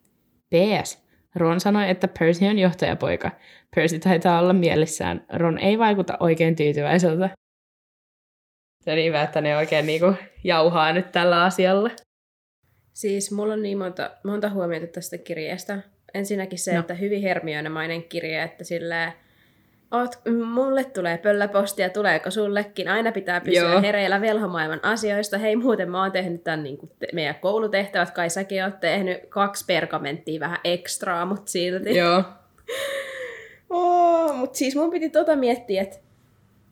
[0.49, 1.03] PS.
[1.36, 3.32] Ron sanoi, että Percy on johtajapoika.
[3.76, 5.26] Percy taitaa olla mielessään.
[5.34, 7.30] Ron ei vaikuta oikein tyytyväiseltä.
[8.82, 10.13] Se on niin hyvä, että ne oikein niinku
[10.43, 11.89] jauhaa nyt tällä asialla.
[12.93, 15.79] Siis mulla on niin monta, monta huomiota tästä kirjeestä.
[16.13, 16.79] Ensinnäkin se, No.
[16.79, 19.13] että hyvin hermionemainen kirje, että silleen,
[19.91, 22.87] Oot, mulle tulee pölläpostia, tuleeko sullekin?
[22.87, 23.81] Aina pitää pysyä Joo.
[23.81, 25.37] Hereillä velhomaailman asioista.
[25.37, 28.11] Hei, muuten mä oon tehnyt tämän niin te- meidän koulutehtävät.
[28.11, 31.97] Kai säkin oot tehnyt kaksi pergamenttia vähän ekstraa, mutta silti.
[31.97, 32.23] Joo.
[33.69, 35.97] Oh, mutta siis mun piti tota miettiä, että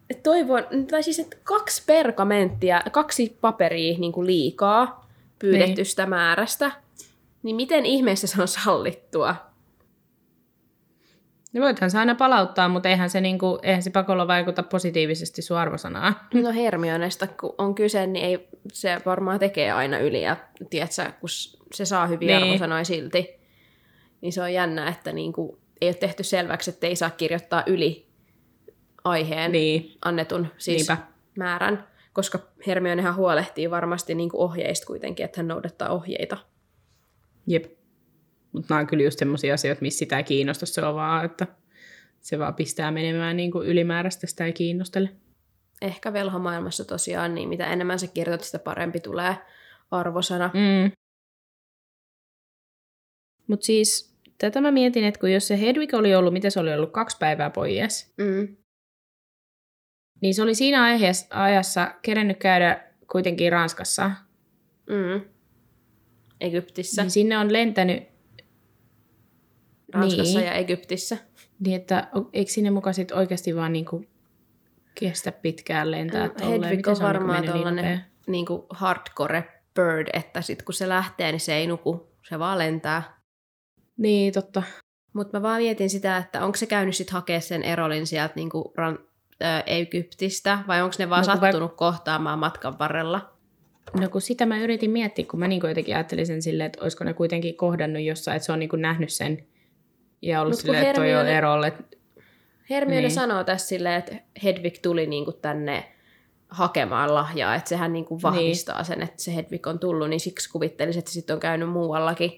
[0.09, 5.00] et toivon, tai siis että kaksi pergamenttia, kaksi paperia niin kuin liikaa
[5.41, 6.09] pyydetystä niin.
[6.09, 6.71] määrästä,
[7.43, 9.35] niin miten ihmeessä se on sallittua?
[11.53, 15.57] No voithan se aina palauttaa, mutta eihän se, niinku, eihän se pakolla vaikuta positiivisesti sun
[15.57, 16.15] arvosanaan.
[16.33, 20.35] No Hermionesta, kun on kyse, niin ei, se varmaan tekee aina yli, ja
[20.69, 21.29] tiedätkö, kun
[21.73, 22.41] se saa hyviä Niin.
[22.41, 22.51] niin.
[22.51, 23.39] arvosanoja silti,
[24.21, 27.63] niin se on jännä, että niin kuin, ei ole tehty selväksi, että ei saa kirjoittaa
[27.67, 28.07] yli
[29.03, 29.91] aiheen Niin.
[30.05, 30.97] annetun siis Niinpä.
[31.37, 36.37] määrän, koska Hermionehan huolehtii varmasti niin kuin ohjeista kuitenkin, että hän noudattaa ohjeita.
[37.47, 37.65] Jep.
[38.51, 40.65] Mutta nämä on kyllä just semmoisia asioita, missä sitä ei kiinnosta.
[40.65, 41.47] Se on vaan, että
[42.21, 45.09] se vaan pistää menemään niin kuin ylimääräistä, sitä ei kiinnostele.
[45.81, 49.35] Ehkä velhomaailmassa tosiaan, niin mitä enemmän sä kirjoitat, sitä parempi tulee
[49.91, 50.51] arvosana.
[50.53, 50.91] Mm.
[53.47, 56.73] Mutta siis tätä mä mietin, että kun jos se Hedwig oli ollut, mitä se oli
[56.73, 58.57] ollut, kaksi päivää pois, Mm.
[60.21, 64.11] Niin se oli siinä aiheessa, ajassa kerennyt käydä kuitenkin Ranskassa.
[64.89, 65.21] Mm.
[66.41, 68.03] Egyptissä, Niin sinne on lentänyt,
[69.93, 70.47] Ranskassa niin.
[70.47, 71.17] ja Egyptissä.
[71.59, 74.05] niin että eikö sinne muka sit oikeasti vaan niinku
[74.95, 76.63] kestä pitkään lentää tolleen?
[76.63, 80.73] Hedwig Miten on niinku varmaan mennyt niin tollanen niin kuin hardcore bird, että sit kun
[80.73, 83.21] se lähtee, niin se ei nuku, se vaan lentää.
[83.97, 84.63] Niin, totta.
[85.13, 88.49] Mutta mä vaan mietin sitä, että onko se käynyt sit hakea sen Erolin sieltä niin
[88.49, 88.99] kuin ran,
[89.65, 93.33] Egyptistä, vai onko ne vaan No, kun vai- sattunut kohtaamaan matkan varrella?
[93.99, 97.03] No kun sitä mä yritin miettiä, kun mä niinku jotenkin ajattelin sen silleen, että olisiko
[97.03, 99.45] ne kuitenkin kohdannut jossain, että se on niinku nähnyt sen
[100.21, 101.73] ja ollut Mut silleen, että toi on erolle.
[102.69, 103.01] Hermione Niin.
[103.07, 103.11] niin.
[103.15, 105.91] sanoo tässä silleen, että Hedwig tuli niin kuin tänne
[106.49, 108.85] hakemaan lahjaa, että sehän niin kuin vahvistaa niin.
[108.85, 112.31] sen, että se Hedwig on tullut, niin siksi kuvittelisin, että se sitten on käynyt muuallakin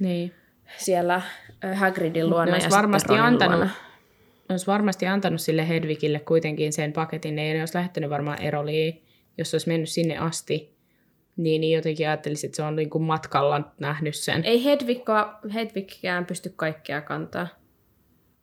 [0.00, 0.34] Niin.
[0.76, 1.22] siellä
[1.74, 3.70] Hagridin luona ja varmasti antanut, luona.
[4.48, 7.36] Ne olisi varmasti antanut sille Hedwigille kuitenkin sen paketin.
[7.36, 9.02] Ne ei olisi lähettänyt varmaan Eroliin,
[9.38, 10.72] jos olisi mennyt sinne asti.
[11.36, 14.44] Niin, niin jotenkin ajattelisin, että se on niinku matkalla nähnyt sen.
[14.44, 17.48] Ei Hedwigkaan, Hedwigkään pysty kaikkea kantaa.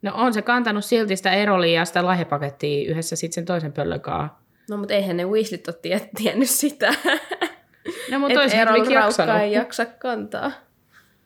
[0.02, 4.00] No on se kantanut silti sitä Erolia ja sitä lahjapakettia yhdessä sitten sen toisen pöllön
[4.00, 4.36] kanssa.
[4.70, 6.94] No mutta eihän ne Weasleyt ole tie- tiennyt sitä.
[8.10, 9.36] No mutta olisi raukkaa jaksanut.
[9.42, 10.52] ei jaksa kantaa.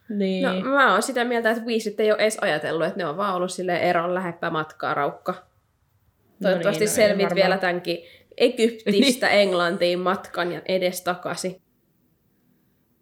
[0.08, 0.42] Niin.
[0.42, 3.34] No mä oon sitä mieltä, että Weasleyt ei ole edes ajatellut, että ne on vaan
[3.34, 5.34] ollut sille Eron läheppää matkaa raukka.
[6.42, 7.36] Toivottavasti no ei selvit varmaan.
[7.36, 7.98] vielä tämänkin
[8.36, 11.62] Egyptistä Englantiin matkan ja edes takaisin.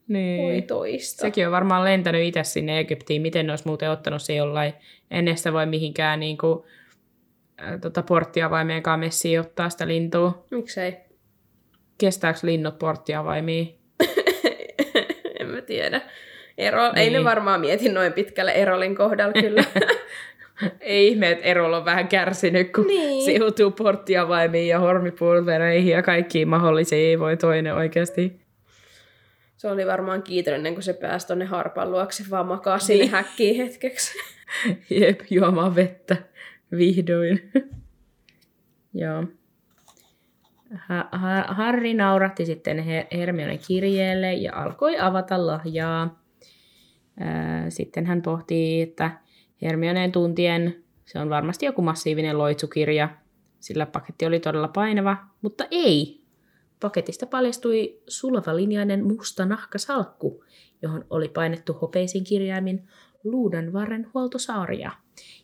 [0.09, 0.43] niin.
[0.43, 1.21] Voi toista.
[1.21, 3.23] Sekin on varmaan lentänyt itse sinne Egyptiin.
[3.23, 4.73] Miten ne olisi muuten ottanut se jollain
[5.11, 6.65] ennen sitä voi mihinkään niin kuin,
[7.59, 10.47] ää, tota porttiavaimeenkaan messiin ottaa sitä lintua.
[10.51, 10.97] Miksei?
[11.99, 13.65] Kestääkö linnut porttiavaimia?
[15.41, 16.01] en mä tiedä.
[16.59, 16.99] Ero, niin.
[16.99, 17.19] Ei Niin.
[17.19, 19.65] ne varmaan mieti noin pitkälle Erolin kohdalla kyllä.
[20.81, 23.25] Ei ihme, että Erol on vähän kärsinyt, kun Niin.
[23.25, 27.09] se joutuu porttiavaimiin ja hormipulvereihin ja kaikkiin mahdollisiin.
[27.09, 28.43] Ei voi toinen oikeasti.
[29.57, 33.11] se oli varmaan kiitollinen, kun se pääsi tonne harpan luokse, vaan makaa sinne Niin.
[33.13, 34.19] häkkiin hetkeksi.
[35.01, 36.17] Jep, juomaan vettä.
[36.77, 37.51] Vihdoin.
[38.95, 39.25] Joo.
[40.89, 46.22] Ha- ha- Harri naurahti sitten Her- Hermionen kirjeelle ja alkoi avata lahjaa.
[47.69, 49.21] Sitten hän pohtii, että
[49.63, 53.09] Hermioneen tuntien se on varmasti joku massiivinen loitsukirja,
[53.61, 56.23] sillä paketti oli todella painava, mutta ei.
[56.81, 60.45] Paketista paljastui sulavalinjainen musta nahkasalkku,
[60.83, 62.89] johon oli painettu hopeisin kirjaimin
[63.25, 64.91] Luudan varren huoltosaaria.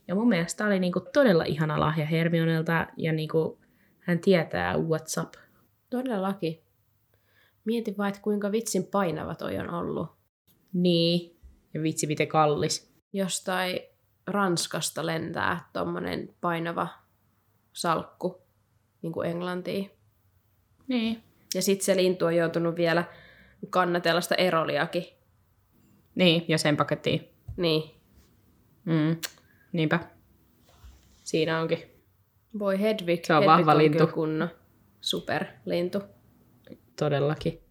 [0.08, 3.58] Ja mun mielestä tämä oli niinku todella ihana lahja Hermionelta ja niinku
[4.00, 5.34] hän tietää what's up.
[5.90, 6.60] Todellakin.
[7.64, 10.08] Mieti vaan, että kuinka vitsin painava toi on ollut.
[10.72, 11.37] Niin.
[11.74, 12.92] Ja vitsi miten kallis.
[13.12, 13.80] Jostain
[14.26, 16.88] Ranskasta lentää tommonen painava
[17.72, 18.42] salkku
[19.02, 19.90] niin kuin Englantiin.
[20.88, 21.22] Niin.
[21.54, 23.04] Ja sitten se lintu on joutunut vielä
[23.70, 25.04] kannatella sitä eroliakin.
[26.14, 27.28] Niin, ja sen pakettiin.
[27.56, 27.82] Niin.
[28.84, 29.16] Mm.
[29.72, 30.00] Niinpä.
[31.24, 31.82] Siinä onkin.
[32.58, 33.24] Voi Hedvig.
[33.24, 34.06] Se on Hedvig vahva on lintu.
[34.06, 34.48] kunnon
[35.00, 36.02] superlintu.
[36.98, 37.67] Todellakin.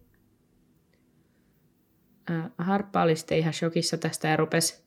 [2.58, 4.82] Harppa oli sitten ihan shokissa tästä ja rupesi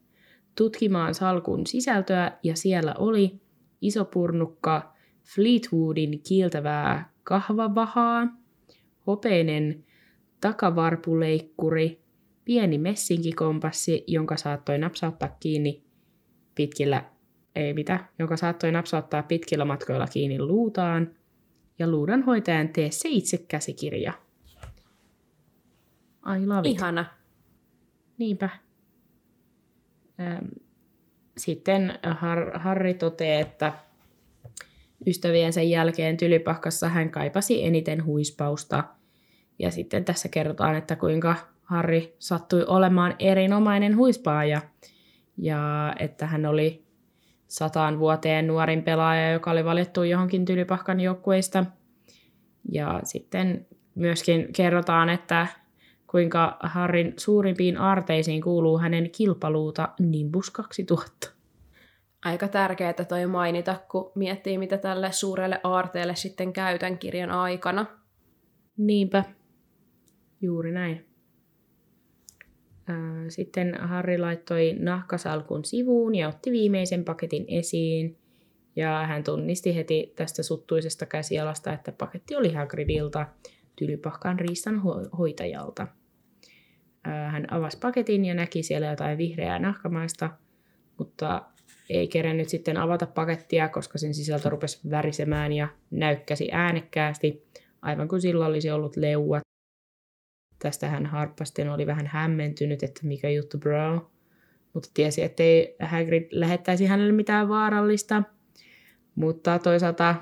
[0.58, 3.42] tutkimaan salkun sisältöä ja siellä oli
[3.82, 4.94] iso purnukka
[5.36, 8.28] Fleetwoodin kiiltävää kahvavahaa,
[9.08, 9.86] hopeinen
[10.42, 12.02] takavarpuleikkuri,
[12.46, 15.84] pieni messinkikompassi, jonka saattoi napsauttaa kiinni
[16.56, 17.04] pitkillä,
[17.56, 21.16] ei mitä, jonka saattoi napsauttaa pitkillä matkoilla kiinni luutaan,
[21.80, 24.14] ja luudanhoitajan tee se itse käsikirja.
[26.38, 26.70] I love.
[26.70, 27.21] Ihana.
[28.18, 28.49] Niinpä.
[31.38, 33.74] Sitten Har- Harri toteaa, että
[35.07, 38.84] ystäviensä jälkeen Tylypahkassa hän kaipasi eniten huispausta.
[39.59, 44.62] Ja sitten tässä kerrotaan, että kuinka Harri sattui olemaan erinomainen huispaaja.
[45.38, 46.86] Ja että hän oli
[47.47, 51.66] sataan vuoteen nuorin pelaaja, joka oli valittu johonkin Tylypahkan joukkueista.
[52.72, 55.47] Ja sitten myöskin kerrotaan, että
[56.12, 61.32] kuinka Harrin suurimpiin aarteisiin kuuluu hänen kilpaluuta Nimbus 2000.
[62.26, 67.86] Aika tärkeää toi mainita, kun miettii, mitä tälle suurelle aarteelle sitten käytän kirjan aikana.
[68.78, 69.24] Niinpä.
[70.41, 71.05] Juuri näin.
[73.30, 78.18] Sitten Harri laittoi nahkasalkun sivuun ja otti viimeisen paketin esiin.
[78.76, 83.28] Ja hän tunnisti heti tästä suttuisesta käsialasta, että paketti oli Hagridilta,
[83.76, 85.88] Tylypahkan riistan ho- hoitajalta.
[87.04, 90.30] Ää, Hän avasi paketin ja näki siellä jotain vihreää nahkamaista,
[90.97, 91.41] mutta
[91.89, 97.47] ei kerennyt sitten avata pakettia, koska sen sisältö rupesi värisemään ja näykkäsi äänekkäästi,
[97.82, 99.41] aivan kuin sillä olisi ollut leuat.
[100.60, 104.12] Tästä hän harppasten oli vähän hämmentynyt, että mikä juttu bro.
[104.74, 108.24] Mutta tiesi, ettei Hagrid lähettäisi hänelle mitään vaarallista.
[109.16, 110.16] Mutta toisaalta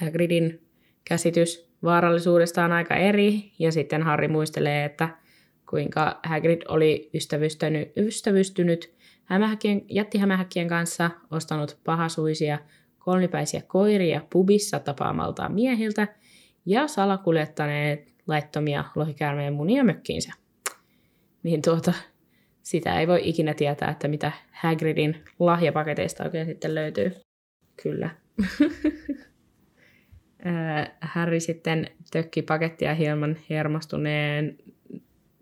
[0.00, 0.68] Hagridin
[1.04, 3.52] käsitys vaarallisuudesta on aika eri.
[3.58, 5.08] Ja sitten Harry muistelee, että
[5.70, 12.58] kuinka Hagrid oli ystävystynyt, ystävystynyt hämähäkkien, jättihämähäkkien kanssa, ostanut pahasuisia
[12.98, 16.08] kolmipäisiä koiria pubissa tapaamaltaan miehiltä
[16.66, 20.32] ja salakuljettaneet laittomia lohikäärmeen munia mökkiinsä.
[21.42, 21.92] Niin tuota,
[22.62, 27.12] sitä ei voi ikinä tietää, että mitä Hagridin lahjapaketeista oikein sitten löytyy.
[27.82, 28.10] Kyllä.
[30.46, 34.58] Ää, Harry sitten tökki pakettia hieman, hermostuneen,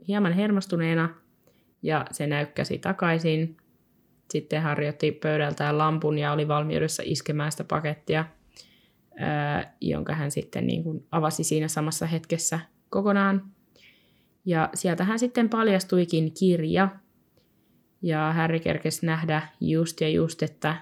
[0.08, 1.14] hieman hermostuneena
[1.82, 3.56] ja se näykkäsi takaisin.
[4.30, 8.24] Sitten Harry otti pöydältään lampun ja oli valmiudessa iskemään sitä pakettia,
[9.16, 13.44] ää, jonka hän sitten niin kuin avasi siinä samassa hetkessä kokonaan.
[14.44, 16.88] Ja sieltä hän sitten paljastuikin kirja.
[18.02, 20.76] Ja Harry kerkesi nähdä just ja just, että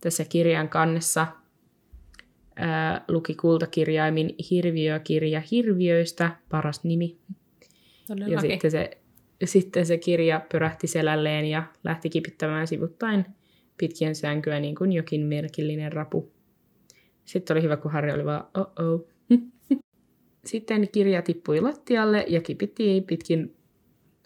[0.00, 1.26] tässä kirjan kannessa
[2.56, 7.16] ää, luki kultakirjaimin Hirviökirja hirviöistä, paras nimi.
[7.28, 7.36] Ja
[8.06, 8.50] Todellakin.
[8.50, 8.90] sitten se,
[9.44, 13.24] sitten se kirja pyrähti selälleen ja lähti kipittämään sivuttain
[13.78, 16.32] pitkien sänkyä niin kuin jokin merkillinen rapu.
[17.24, 19.08] Sitten oli hyvä, kun Harry oli vaan, oh-oh.
[20.44, 23.56] Sitten kirja tippui lattialle ja kipitti pitkin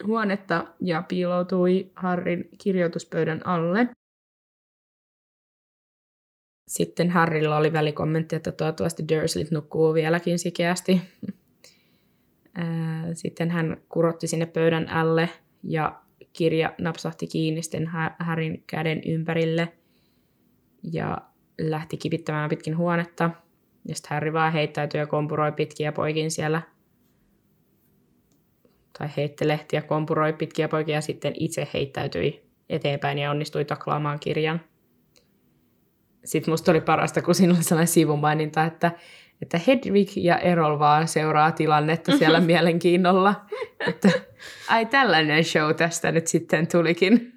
[0.07, 3.89] huonetta ja piiloutui Harrin kirjoituspöydän alle.
[6.69, 11.01] Sitten Harrilla oli välikommentti, että toivottavasti Dursleyt nukkuu vieläkin sikeästi.
[13.12, 15.29] Sitten hän kurotti sinne pöydän alle
[15.62, 16.01] ja
[16.33, 19.73] kirja napsahti kiinni sitten Harryn käden ympärille
[20.93, 21.19] ja
[21.59, 23.31] lähti kipittämään pitkin huonetta.
[23.89, 26.62] Ja sitten Harry vaan heittäytyi ja kompuroi pitkiä poikin siellä.
[28.99, 34.61] Tai heittelehti ja kompuroi pitkiä poikia ja sitten itse heittäytyi eteenpäin ja onnistui taklaamaan kirjan.
[36.27, 38.93] Sitten musta oli parasta, kun siinä oli sellainen sivumaininta, että,
[39.43, 43.47] että Hedwig ja Errol vaan seuraa tilannetta siellä mielenkiinnolla.
[43.89, 44.11] Että
[44.68, 47.33] ai tällainen show tästä nyt sitten tulikin.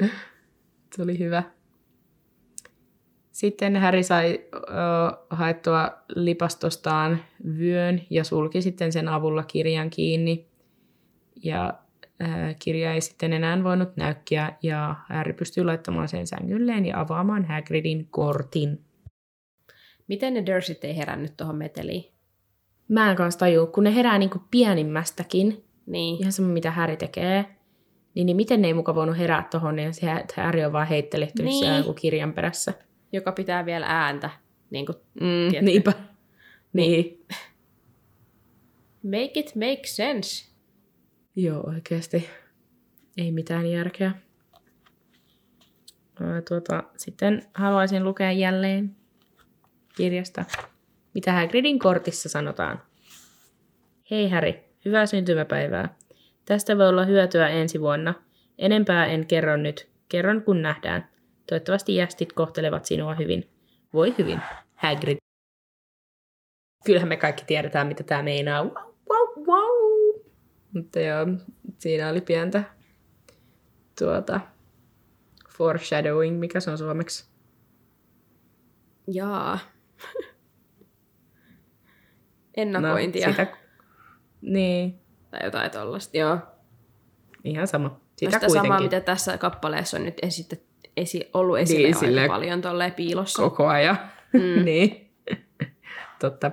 [0.96, 1.42] Tuli hyvä.
[3.32, 4.58] Sitten Harry sai ö,
[5.30, 7.24] haettua lipastostaan
[7.58, 10.46] vyön ja sulki sitten sen avulla kirjan kiinni.
[11.42, 11.74] Ja
[12.58, 18.06] kirja ei sitten enää voinut näykkiä ja Harry pystyi laittamaan sen sängylleen ja avaamaan Hagridin
[18.10, 18.84] kortin.
[20.08, 22.04] Miten ne Dursit ei herännyt tuohon meteliin?
[22.88, 26.20] Mä en kanssa tajua, kun ne herää niinku pienimmästäkin, Niin.
[26.20, 27.44] ihan sama mitä Häri tekee,
[28.14, 30.06] niin, niin miten ne ei muka voinut herää tohon, niin se
[30.36, 31.60] Häri on vaan heittelehtynyt Niin.
[31.70, 31.82] niin.
[31.82, 32.72] siellä kirjan perässä.
[33.12, 34.30] Joka pitää vielä ääntä.
[34.70, 35.62] Niin kuin, Mm, Tiedätkö?
[35.62, 35.92] niinpä.
[36.72, 37.24] Niin.
[39.12, 40.47] make it make sense.
[41.40, 42.30] Joo, oikeasti.
[43.16, 44.12] Ei mitään järkeä.
[46.48, 48.96] Tuota, sitten haluaisin lukea jälleen
[49.96, 50.44] kirjasta,
[51.14, 52.82] mitä Hagridin kortissa sanotaan.
[54.10, 55.96] Hei Häri, hyvää syntymäpäivää.
[56.44, 58.14] Tästä voi olla hyötyä ensi vuonna.
[58.58, 59.88] Enempää en kerro nyt.
[60.08, 61.08] Kerron kun nähdään.
[61.48, 63.50] Toivottavasti jästit kohtelevat sinua hyvin.
[63.92, 64.40] Voi hyvin,
[64.74, 65.16] Hagrid.
[66.84, 68.64] Kyllähän me kaikki tiedetään, mitä tämä meinaa.
[68.64, 68.87] Wow.
[70.74, 71.26] Mutta joo,
[71.78, 72.62] siinä oli pientä
[73.98, 74.40] tuota,
[75.50, 77.28] foreshadowing, mikä se on suomeksi.
[79.06, 79.58] Jaa.
[82.56, 83.26] Ennakointia.
[83.26, 83.46] No, sitä,
[84.40, 85.00] niin,
[85.30, 86.18] Tai jotain tollasta.
[86.18, 86.38] Joo.
[87.44, 87.88] ihan sama.
[87.88, 90.62] Sitä, Sitä sitä kuitenkin samaa, mitä tässä kappaleessa on nyt esitet,
[90.96, 93.42] esi, ollut esillä Niin, niin, aika paljon tolleen piilossa.
[93.42, 93.98] koko ajan.
[94.32, 94.64] Mm.
[94.64, 95.10] niin,
[96.20, 96.52] totta.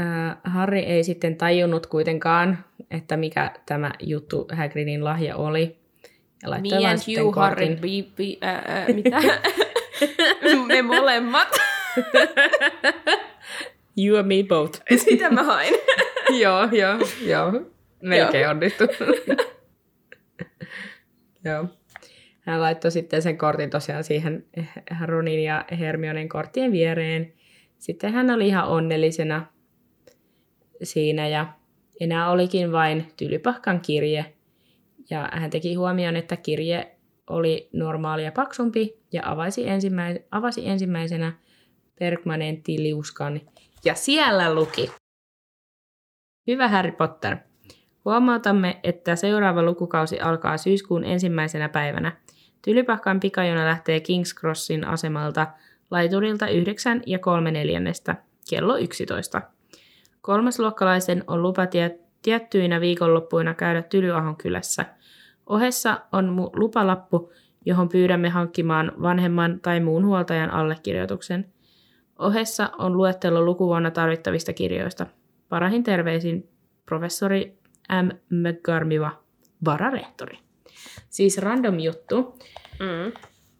[0.00, 2.58] Äh, Harry ei sitten tajunnut kuitenkaan,
[2.90, 5.76] että mikä tämä juttu Hagridin lahja oli.
[6.42, 9.18] Ja Me and you, Harry, be, be, ää, ää, mitä?
[10.66, 11.48] Me molemmat.
[13.98, 14.82] You and me both.
[15.04, 15.74] Sitä mä hain.
[16.40, 17.52] joo, joo, joo.
[18.02, 18.84] Melkein onnistu.
[21.44, 21.66] joo.
[22.40, 24.44] Hän laittoi sitten sen kortin tosiaan siihen
[25.06, 27.32] Ronin ja Hermionen korttien viereen.
[27.78, 29.46] Sitten hän oli ihan onnellisena
[30.82, 31.46] siinä ja
[32.00, 34.34] enää olikin vain Tylypahkan kirje.
[35.10, 36.96] Ja hän teki huomioon, että kirje
[37.30, 41.32] oli normaalia paksumpi ja avasi, ensimmäis- avasi ensimmäisenä
[41.98, 43.40] permanenttiliuskan.
[43.84, 44.90] Ja siellä luki
[46.46, 47.36] Hyvä Harry Potter.
[48.04, 52.16] Huomautamme, että seuraava lukukausi alkaa syyskuun ensimmäisenä päivänä.
[52.62, 55.46] Tylypahkan pikajuna lähtee King's Crossin asemalta
[55.90, 58.16] laiturilta 9 ja 3 neljännestä
[58.50, 59.42] kello 11.
[60.26, 64.86] Kolmasluokkalaisen on lupa tie- tiettyinä viikonloppuina käydä Tylyahon kylässä.
[65.46, 67.32] Ohessa on lupalappu,
[67.66, 71.52] johon pyydämme hankkimaan vanhemman tai muun huoltajan allekirjoituksen.
[72.18, 75.06] Ohessa on luettelo lukuvuonna tarvittavista kirjoista.
[75.48, 76.48] Parahin terveisin
[76.86, 77.58] professori
[78.02, 78.08] M.
[78.30, 79.10] McGarmiva,
[79.64, 80.38] vararehtori.
[81.08, 82.38] Siis random juttu.
[82.80, 83.12] Mm.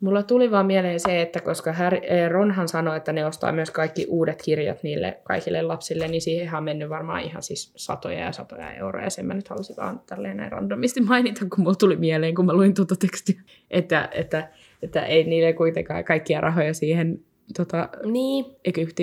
[0.07, 3.71] Mulla tuli vaan mieleen se, että koska Harry, eh, Ronhan sanoi, että ne ostaa myös
[3.71, 8.33] kaikki uudet kirjat niille kaikille lapsille, niin siihen on mennyt varmaan ihan siis satoja ja
[8.33, 9.11] satoja euroja.
[9.11, 12.53] Sen mä nyt halusin vaan tälleen näin randomisti mainita, kun mulla tuli mieleen, kun mä
[12.53, 13.41] luin tuota tekstiä,
[13.71, 14.49] että, että,
[14.83, 17.21] että ei niille kuitenkaan kaikkia rahoja siihen
[17.57, 18.45] tota, Niin,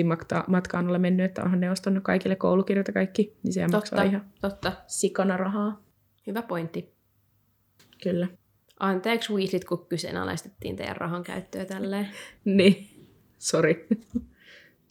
[0.04, 4.02] matka- matkaan ole mennyt, että onhan ne ostanut kaikille koulukirjat ja kaikki, niin totta, maksaa
[4.02, 4.72] ihan totta.
[4.86, 5.82] sikana rahaa.
[6.26, 6.94] Hyvä pointti.
[8.02, 8.28] Kyllä.
[8.84, 12.08] Anteeksi Weaslit, kun kyseenalaistettiin teidän rahan käyttöä tälleen.
[12.44, 12.88] Niin,
[13.38, 13.86] sori.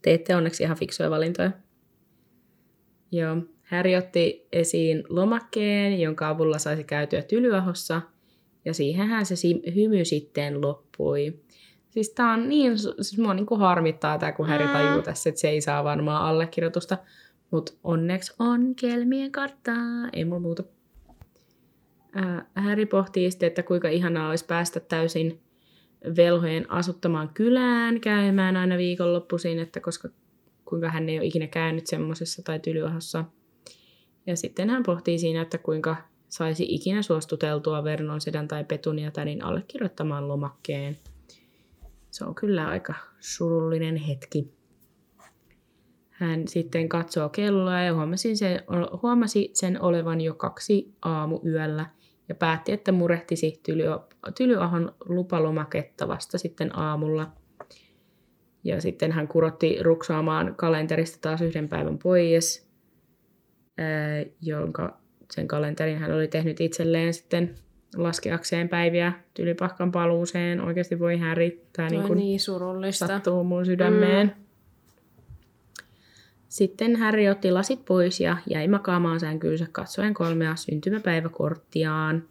[0.02, 1.50] Teette onneksi ihan fiksuja valintoja.
[3.12, 3.36] Joo,
[3.70, 8.02] Harry otti esiin lomakkeen, jonka avulla saisi käytyä Tylyahossa,
[8.64, 9.34] ja siihenhän se
[9.74, 11.40] hymy sitten loppui.
[11.90, 15.48] Siis tää on niin, siis mua niinku harmittaa tää, kun Harry tajuu tässä, että se
[15.48, 16.98] ei saa varmaan allekirjoitusta,
[17.50, 20.62] mutta onneksi on kelmien karttaa, ei mulla muuta.
[22.54, 25.40] Harry pohtii sitten, että kuinka ihanaa olisi päästä täysin
[26.16, 30.08] velhojen asuttamaan kylään käymään aina viikonloppuisin, että koska
[30.64, 33.24] kuinka hän ei ole ikinä käynyt semmoisessa tai tylyahossa.
[34.26, 35.96] Ja sitten hän pohtii siinä, että kuinka
[36.28, 40.96] saisi ikinä suostuteltua Vernon sedän tai Petunia tänin allekirjoittamaan lomakkeen.
[42.10, 44.54] Se on kyllä aika surullinen hetki.
[46.10, 48.62] Hän sitten katsoo kelloa ja huomasi sen,
[49.02, 51.86] huomasi sen olevan jo kaksi aamuyöllä
[52.28, 57.32] ja päätti, että murehtisi Tyly- Tylyahon lupalomaketta vasta sitten aamulla.
[58.64, 62.68] Ja sitten hän kurotti ruksaamaan kalenterista taas yhden päivän pois,
[63.78, 63.86] ää,
[64.42, 64.98] jonka
[65.30, 67.54] sen kalenterin hän oli tehnyt itselleen sitten
[67.96, 70.60] laskeakseen päiviä Tylypahkan paluuseen.
[70.60, 73.06] Oikeasti voi Harry, tämä Niin, niin kuin niin surullista.
[73.06, 74.26] sattuu mun sydämeen.
[74.26, 74.43] Mm.
[76.54, 82.28] Sitten Harry otti lasit pois ja jäi makaamaan sänkyynsä katsoen kolmea syntymäpäiväkorttiaan.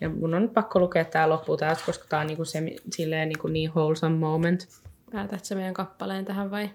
[0.00, 2.62] Ja mun on pakko lukea tää loppu täältä, koska tää on niinku se,
[2.92, 4.68] silleen niinku niin wholesome moment.
[5.12, 6.70] Päätät sä meidän kappaleen tähän vai?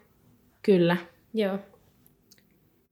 [0.61, 0.97] Kyllä.
[1.33, 1.59] Joo.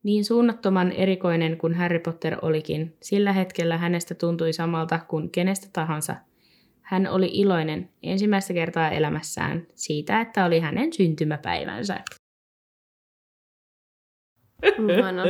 [0.03, 6.15] Niin suunnattoman erikoinen kuin Harry Potter olikin, sillä hetkellä hänestä tuntui samalta kuin kenestä tahansa.
[6.81, 11.99] Hän oli iloinen ensimmäistä kertaa elämässään siitä, että oli hänen syntymäpäivänsä.
[14.97, 15.23] Ihana.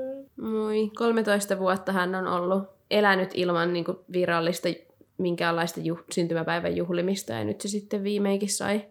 [0.52, 0.90] Moi.
[0.96, 4.68] 13 vuotta hän on ollut elänyt ilman niin kuin, virallista
[5.18, 8.84] minkäänlaista juh- syntymäpäivän juhlimista ja nyt se sitten viimeinkin sai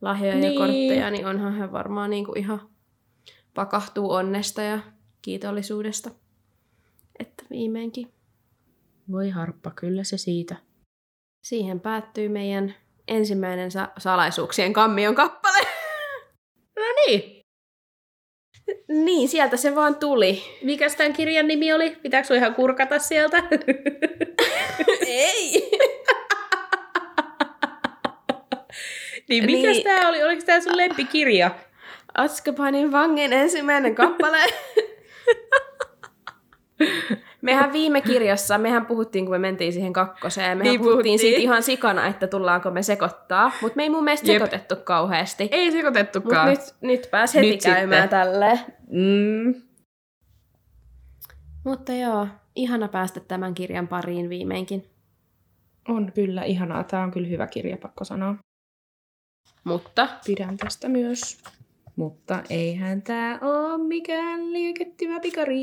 [0.00, 0.54] lahjoja niin.
[0.54, 2.60] Ja kortteja, niin onhan hän varmaan niin kuin, ihan
[3.54, 4.78] pakahtuu onnesta ja
[5.22, 6.10] kiitollisuudesta.
[7.18, 8.12] Että viimeinkin.
[9.10, 10.56] Voi harppa, kyllä se siitä.
[11.44, 12.74] Siihen päättyy meidän
[13.08, 15.66] ensimmäinen sa- salaisuuksien kammion kappale.
[16.76, 17.41] No niin.
[18.92, 20.42] Niin, sieltä se vaan tuli.
[20.62, 21.90] Mikäs tämän kirjan nimi oli?
[22.02, 23.42] Pitääkö sun ihan kurkata sieltä?
[25.06, 25.70] Ei!
[29.28, 29.84] niin mikäs Niin.
[29.84, 30.22] tää oli?
[30.24, 31.50] Oliko tää sun lempikirja?
[32.14, 34.38] Atskapanin vangin ensimmäinen kappale.
[37.42, 41.18] Mehän viime kirjassa, mehän puhuttiin, kun me mentiin siihen kakkoseen, mehän Niin puhuttiin, puhuttiin.
[41.18, 44.34] siitä ihan sikana, että tullaanko me sekoittaa, mutta me ei mun mielestä Jep.
[44.42, 45.48] sekoitettu kauheasti.
[45.50, 46.48] Ei sekoitettukaan.
[46.50, 48.18] nyt, nyt pääs heti Nyt käymään sitten.
[48.20, 48.58] tälleen.
[48.90, 49.62] Mm.
[51.64, 52.26] Mutta joo,
[52.56, 54.84] ihana päästä tämän kirjan pariin viimeinkin.
[55.88, 56.84] On kyllä ihanaa.
[56.84, 58.34] Tää on kyllä hyvä kirja, pakko sanoa.
[59.64, 61.38] Mutta Pidän tästä myös.
[61.96, 65.56] Mutta eihän tää oo mikään liikettimä pikari.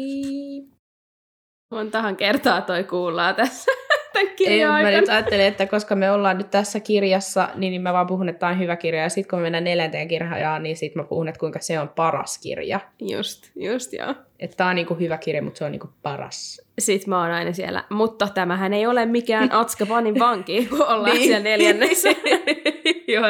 [1.70, 3.72] Montahan kertaa toi kuullaan tässä
[4.13, 4.99] tämän Ei, kirjan mä aikana.
[4.99, 8.39] nyt ajattelin, että koska me ollaan nyt tässä kirjassa, niin, niin mä vaan puhun, että
[8.39, 9.01] tää on hyvä kirja.
[9.03, 11.89] Ja sitten kun me mennään neljänteen kirjaan, niin sit mä puhun, että kuinka se on
[11.89, 12.80] paras kirja.
[13.01, 14.15] Just, just joo.
[14.39, 16.61] Että tää on niinku hyvä kirja, mutta se on niinku paras.
[16.80, 21.24] Sitten mä oon aina siellä, mutta tämähän ei ole mikään Atskabanin vanki, kun ollaan Niin.
[21.28, 22.09] siellä neljännessä.
[23.13, 23.26] Joo.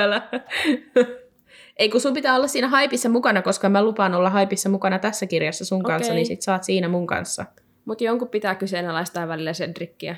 [1.77, 5.25] Ei, kun sun pitää olla siinä haipissa mukana, koska mä lupaan olla haipissa mukana tässä
[5.25, 5.93] kirjassa sun Okei.
[5.95, 7.45] kanssa, niin sit saat siinä mun kanssa.
[7.89, 10.15] Mutta jonkun pitää kyseenalaistaa välillä Cedrickiä.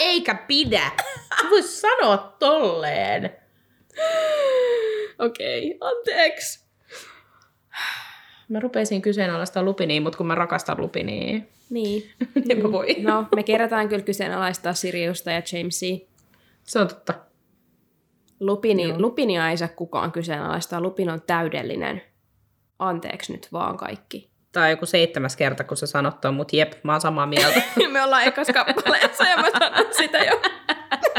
[0.00, 0.90] Eikä pidä.
[1.42, 3.30] Sä vois sanoa tolleen.
[5.18, 6.66] Okei, okay, anteeksi.
[8.48, 12.10] Mä rupesin kyseenalaistaa Lupinia, mutta kun mä rakastan Lupinia, Niin.
[12.48, 12.96] niin mä voi.
[12.98, 15.98] No, me kerätään kyllä kyseenalaistaa Siriusta ja Jamesia.
[16.64, 17.14] Se on totta.
[18.40, 19.00] Lupini, Joo.
[19.00, 20.80] Lupinia ei saa kukaan kyseenalaistaa.
[20.80, 22.02] Lupin on täydellinen.
[22.78, 24.35] Anteeksi nyt vaan kaikki.
[24.56, 27.62] Tää on joku seitsemäs kerta, kun sä sanot ton, mutta jep, mä oon samaa mieltä.
[27.92, 30.40] Me ollaan ekas kappaleessa ja mä sanon sitä jo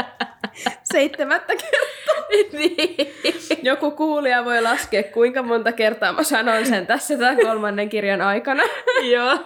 [0.92, 2.24] seitsemättä kertaa.
[2.58, 3.14] niin.
[3.62, 8.62] Joku kuulija voi laskea, kuinka monta kertaa mä sanon sen tässä tämän kolmannen kirjan aikana.
[9.12, 9.38] Joo.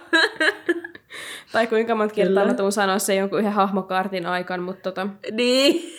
[1.52, 2.52] Tai kuinka monta kertaa Kyllä.
[2.52, 5.96] mä tuun sanoa sen jonkun yhden hahmokartin aikana, mutta tota, Niin.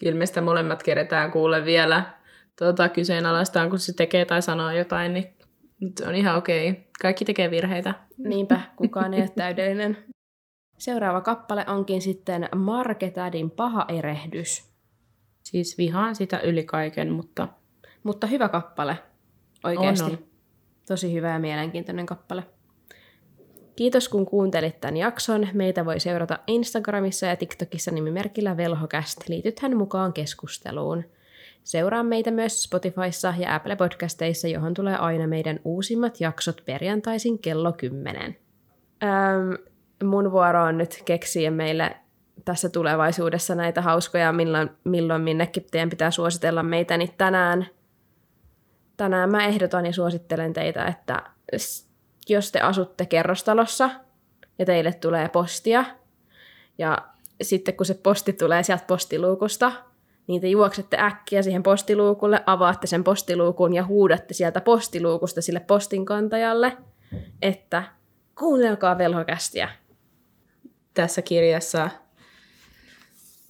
[0.00, 2.02] Kyllä me sitä molemmat keretään kuule vielä
[2.58, 5.35] tota, kyseenalaistaan, kun se tekee tai sanoo jotain, niin
[5.80, 6.88] nyt on ihan okei.
[7.02, 7.94] Kaikki tekee virheitä.
[8.18, 9.96] niinpä kukaan ei ole täydellinen.
[10.78, 14.64] Seuraava kappale onkin sitten Marketadin paha erehdys.
[15.42, 17.48] Siis vihaan sitä yli kaiken, mutta
[18.02, 18.98] Mutta hyvä kappale.
[19.64, 20.04] Oikeasti.
[20.04, 20.18] On, on.
[20.88, 22.42] Tosi hyvä ja mielenkiintoinen kappale.
[23.76, 25.48] Kiitos kun kuuntelit tämän jakson.
[25.52, 29.28] Meitä voi seurata Instagramissa ja TikTokissa nimimerkillä Velhokäst.
[29.28, 31.04] Liitythän mukaan keskusteluun.
[31.66, 37.72] Seuraa meitä myös Spotifyssa ja Apple Podcasteissa, johon tulee aina meidän uusimmat jaksot perjantaisin kello
[37.72, 38.36] 10.
[39.02, 39.52] Ähm,
[40.04, 41.96] mun vuoro on nyt keksiä meille
[42.44, 47.66] tässä tulevaisuudessa näitä hauskoja, milloin, milloin minnekin teidän pitää suositella meitä, niin tänään
[48.96, 51.22] tänään mä ehdotan ja suosittelen teitä, että
[52.28, 53.90] jos te asutte kerrostalossa
[54.58, 55.84] ja teille tulee postia,
[56.78, 56.98] ja
[57.42, 59.72] sitten kun se posti tulee sieltä postiluukusta,
[60.26, 66.76] niin te juoksette äkkiä siihen postiluukulle, avaatte sen postiluukun ja huudatte sieltä postiluukusta sille postinkantajalle,
[67.42, 67.82] että
[68.38, 69.68] kuunnelkaa velhokästiä.
[70.94, 71.90] tässä kirjassa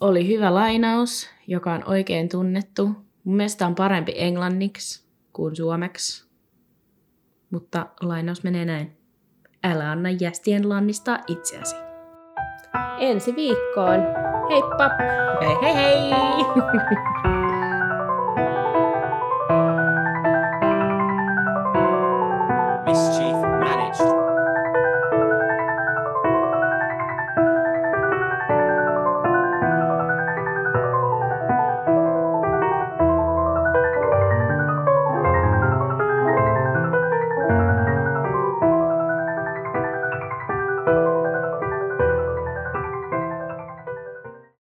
[0.00, 2.86] oli hyvä lainaus, joka on oikein tunnettu.
[3.24, 6.26] Mun mielestä on parempi englanniksi kuin suomeksi.
[7.50, 8.96] Mutta lainaus menee näin.
[9.64, 11.85] Älä anna jästien lannistaa itseäsi.
[13.00, 14.00] Ensi viikkoon.
[14.50, 14.90] Heippa!
[15.40, 17.06] Hei hei hei!